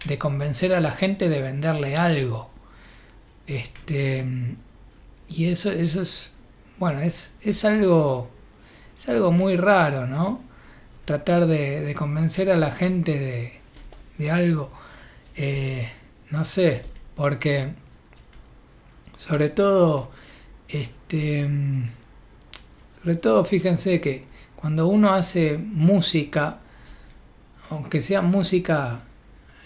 de 0.04 0.18
convencer 0.18 0.74
a 0.74 0.80
la 0.80 0.92
gente 0.92 1.28
de 1.28 1.42
venderle 1.42 1.96
algo. 1.96 2.50
Este, 3.48 4.24
y 5.28 5.46
eso, 5.46 5.70
eso 5.72 6.02
es, 6.02 6.32
bueno, 6.78 7.00
es, 7.00 7.34
es 7.42 7.64
algo, 7.64 8.30
es 8.96 9.08
algo 9.08 9.32
muy 9.32 9.56
raro, 9.56 10.06
¿no? 10.06 10.42
Tratar 11.04 11.46
de, 11.46 11.94
convencer 11.96 12.50
a 12.50 12.56
la 12.56 12.72
gente 12.72 13.18
de, 13.18 13.60
de 14.18 14.30
algo. 14.30 14.70
Eh, 15.36 15.90
no 16.30 16.44
sé, 16.44 16.84
porque 17.14 17.72
sobre 19.16 19.48
todo, 19.48 20.10
este, 20.68 21.48
sobre 23.02 23.16
todo 23.16 23.44
fíjense 23.44 24.00
que 24.00 24.24
cuando 24.56 24.86
uno 24.86 25.12
hace 25.12 25.58
música, 25.58 26.58
aunque 27.70 28.00
sea 28.00 28.22
música 28.22 29.00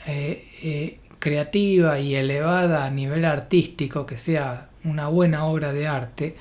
eh, 0.06 0.48
eh, 0.62 1.00
creativa 1.18 1.98
y 2.00 2.16
elevada 2.16 2.84
a 2.84 2.90
nivel 2.90 3.24
artístico, 3.24 4.06
que 4.06 4.18
sea 4.18 4.69
una 4.84 5.08
buena 5.08 5.44
obra 5.44 5.72
de 5.72 5.86
arte, 5.86 6.36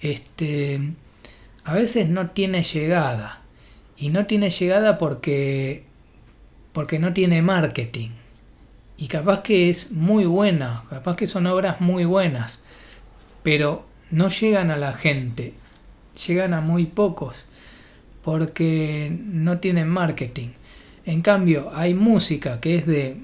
este, 0.00 0.80
a 1.64 1.74
veces 1.74 2.08
no 2.08 2.30
tiene 2.30 2.62
llegada. 2.62 3.40
Y 3.96 4.08
no 4.08 4.26
tiene 4.26 4.50
llegada 4.50 4.98
porque, 4.98 5.84
porque 6.72 6.98
no 6.98 7.12
tiene 7.12 7.40
marketing. 7.42 8.10
Y 8.96 9.08
capaz 9.08 9.42
que 9.42 9.70
es 9.70 9.90
muy 9.90 10.24
buena, 10.24 10.84
capaz 10.90 11.16
que 11.16 11.26
son 11.26 11.46
obras 11.46 11.80
muy 11.80 12.04
buenas, 12.04 12.62
pero 13.42 13.84
no 14.10 14.28
llegan 14.28 14.70
a 14.70 14.76
la 14.76 14.92
gente, 14.92 15.54
llegan 16.26 16.54
a 16.54 16.60
muy 16.60 16.86
pocos, 16.86 17.46
porque 18.22 19.16
no 19.24 19.58
tienen 19.58 19.88
marketing. 19.88 20.50
En 21.04 21.22
cambio, 21.22 21.72
hay 21.74 21.94
música 21.94 22.60
que 22.60 22.76
es 22.76 22.86
de 22.86 23.16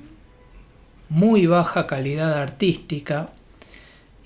muy 1.08 1.46
baja 1.46 1.86
calidad 1.86 2.34
artística, 2.34 3.30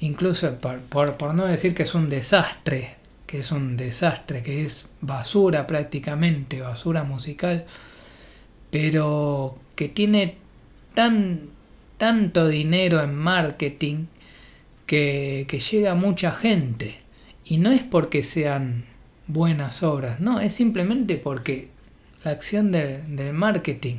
incluso 0.03 0.57
por, 0.57 0.81
por, 1.15 1.35
no 1.35 1.47
decir 1.47 1.75
que 1.75 1.85
es 1.85 1.95
un 1.95 2.09
desastre, 2.11 2.97
que 3.27 3.39
es 3.39 3.53
un 3.53 3.77
desastre, 3.77 4.43
que 4.43 4.65
es 4.65 4.87
basura 5.01 5.67
prácticamente, 5.67 6.61
basura 6.61 7.05
musical, 7.05 7.65
pero 8.71 9.55
que 9.77 9.89
tiene 9.89 10.37
tan, 10.95 11.51
tanto 11.99 12.49
dinero 12.49 13.01
en 13.01 13.15
marketing 13.15 14.07
que, 14.87 15.47
llega 15.71 15.93
a 15.93 15.95
mucha 15.95 16.33
gente. 16.33 16.97
Y 17.45 17.59
no 17.59 17.71
es 17.71 17.83
porque 17.83 18.25
sean 18.25 18.85
buenas 19.29 19.85
obras, 19.85 20.19
no, 20.19 20.41
es 20.41 20.53
simplemente 20.53 21.17
porque 21.17 21.69
la 22.25 22.33
acción 22.33 22.73
del 22.73 23.33
marketing, 23.33 23.99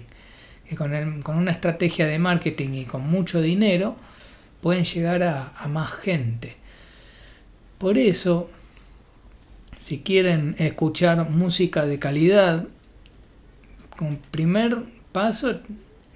que 0.68 0.76
con 0.76 1.38
una 1.38 1.52
estrategia 1.52 2.08
de 2.08 2.20
marketing 2.20 2.74
y 2.74 2.86
con 2.86 3.10
mucho 3.10 3.42
dinero, 3.42 3.96
pueden 4.64 4.86
llegar 4.86 5.24
a, 5.24 5.68
más 5.68 5.92
gente. 5.92 6.56
Por 7.78 7.98
eso, 7.98 8.50
si 9.78 10.00
quieren 10.00 10.56
escuchar 10.58 11.30
música 11.30 11.86
de 11.86 12.00
calidad, 12.00 12.66
como 13.98 14.18
primer 14.32 14.78
paso 15.12 15.60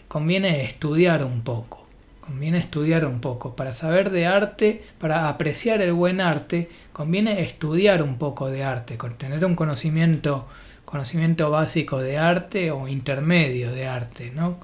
conviene 0.07 0.63
estudiar 0.63 1.25
un 1.25 1.41
poco. 1.41 1.85
Conviene 2.21 2.59
estudiar 2.59 3.05
un 3.05 3.19
poco. 3.19 3.53
Para 3.53 3.73
saber 3.73 4.11
de 4.11 4.27
arte, 4.27 4.81
para 4.97 5.27
apreciar 5.27 5.81
el 5.81 5.91
buen 5.91 6.21
arte, 6.21 6.69
conviene 6.93 7.41
estudiar 7.41 8.01
un 8.01 8.17
poco 8.17 8.49
de 8.49 8.63
arte, 8.63 8.97
tener 9.17 9.43
un 9.43 9.55
conocimiento, 9.55 10.47
conocimiento 10.85 11.51
básico 11.51 11.99
de 11.99 12.17
arte 12.17 12.71
o 12.71 12.87
intermedio 12.87 13.73
de 13.73 13.87
arte, 13.87 14.31
¿no? 14.33 14.57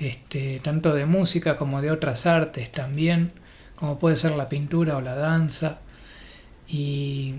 Este, 0.00 0.60
tanto 0.60 0.94
de 0.94 1.04
música 1.04 1.56
como 1.56 1.82
de 1.82 1.90
otras 1.90 2.24
artes 2.26 2.72
también, 2.72 3.32
como 3.76 3.98
puede 3.98 4.16
ser 4.16 4.32
la 4.32 4.48
pintura 4.48 4.96
o 4.96 5.00
la 5.00 5.14
danza. 5.14 5.78
Y, 6.66 7.34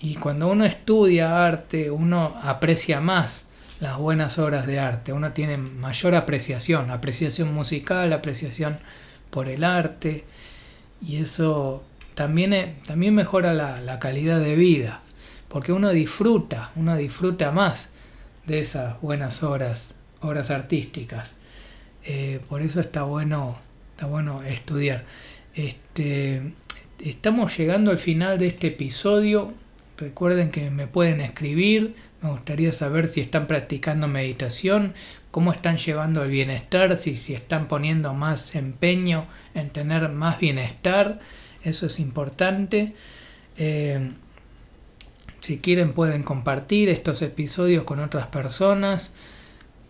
y 0.00 0.16
cuando 0.16 0.48
uno 0.48 0.64
estudia 0.64 1.44
arte, 1.44 1.90
uno 1.90 2.36
aprecia 2.42 3.00
más 3.00 3.46
las 3.80 3.96
buenas 3.98 4.38
obras 4.38 4.66
de 4.66 4.78
arte, 4.78 5.12
uno 5.12 5.32
tiene 5.32 5.56
mayor 5.56 6.14
apreciación, 6.14 6.90
apreciación 6.90 7.52
musical, 7.52 8.12
apreciación 8.12 8.78
por 9.30 9.48
el 9.48 9.64
arte, 9.64 10.24
y 11.00 11.16
eso 11.16 11.82
también, 12.14 12.76
también 12.86 13.14
mejora 13.14 13.54
la, 13.54 13.80
la 13.80 13.98
calidad 13.98 14.38
de 14.38 14.54
vida, 14.54 15.00
porque 15.48 15.72
uno 15.72 15.90
disfruta, 15.90 16.70
uno 16.76 16.94
disfruta 16.96 17.50
más 17.50 17.90
de 18.46 18.60
esas 18.60 19.00
buenas 19.00 19.42
obras 19.42 19.94
obras 20.22 20.50
artísticas. 20.50 21.36
Eh, 22.04 22.40
por 22.48 22.62
eso 22.62 22.80
está 22.80 23.02
bueno, 23.02 23.58
está 23.92 24.06
bueno 24.06 24.42
estudiar. 24.42 25.04
Este, 25.54 26.42
estamos 26.98 27.56
llegando 27.56 27.90
al 27.90 27.98
final 27.98 28.38
de 28.38 28.48
este 28.48 28.68
episodio. 28.68 29.52
Recuerden 29.98 30.50
que 30.50 30.70
me 30.70 30.86
pueden 30.86 31.20
escribir. 31.20 31.94
Me 32.22 32.30
gustaría 32.30 32.72
saber 32.72 33.08
si 33.08 33.20
están 33.20 33.46
practicando 33.46 34.06
meditación, 34.06 34.94
cómo 35.32 35.52
están 35.52 35.76
llevando 35.76 36.22
el 36.22 36.30
bienestar, 36.30 36.96
si, 36.96 37.16
si 37.16 37.34
están 37.34 37.66
poniendo 37.66 38.14
más 38.14 38.54
empeño 38.54 39.26
en 39.54 39.70
tener 39.70 40.08
más 40.08 40.38
bienestar. 40.38 41.20
Eso 41.64 41.86
es 41.86 41.98
importante. 41.98 42.94
Eh, 43.58 44.10
si 45.40 45.58
quieren 45.58 45.92
pueden 45.92 46.22
compartir 46.22 46.88
estos 46.88 47.20
episodios 47.22 47.82
con 47.82 47.98
otras 47.98 48.28
personas. 48.28 49.14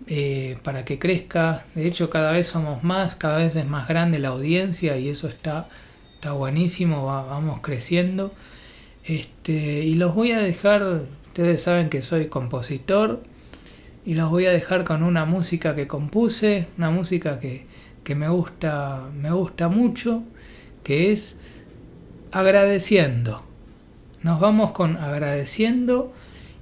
Eh, 0.06 0.58
para 0.62 0.84
que 0.84 0.98
crezca. 0.98 1.64
De 1.74 1.86
hecho, 1.86 2.10
cada 2.10 2.32
vez 2.32 2.48
somos 2.48 2.82
más, 2.82 3.14
cada 3.14 3.38
vez 3.38 3.54
es 3.56 3.66
más 3.66 3.88
grande 3.88 4.18
la 4.18 4.28
audiencia 4.28 4.96
y 4.96 5.08
eso 5.08 5.28
está, 5.28 5.68
está 6.14 6.32
buenísimo, 6.32 7.06
vamos 7.06 7.60
creciendo. 7.60 8.32
Este, 9.04 9.52
y 9.52 9.94
los 9.94 10.14
voy 10.14 10.32
a 10.32 10.38
dejar, 10.40 11.02
ustedes 11.28 11.62
saben 11.62 11.88
que 11.88 12.02
soy 12.02 12.26
compositor, 12.26 13.22
y 14.04 14.14
los 14.14 14.30
voy 14.30 14.46
a 14.46 14.50
dejar 14.50 14.84
con 14.84 15.02
una 15.04 15.24
música 15.24 15.76
que 15.76 15.86
compuse, 15.86 16.66
una 16.78 16.90
música 16.90 17.38
que, 17.38 17.66
que 18.02 18.14
me, 18.16 18.28
gusta, 18.28 19.08
me 19.14 19.30
gusta 19.30 19.68
mucho, 19.68 20.24
que 20.82 21.12
es 21.12 21.36
agradeciendo. 22.32 23.42
Nos 24.22 24.40
vamos 24.40 24.72
con 24.72 24.96
agradeciendo 24.96 26.12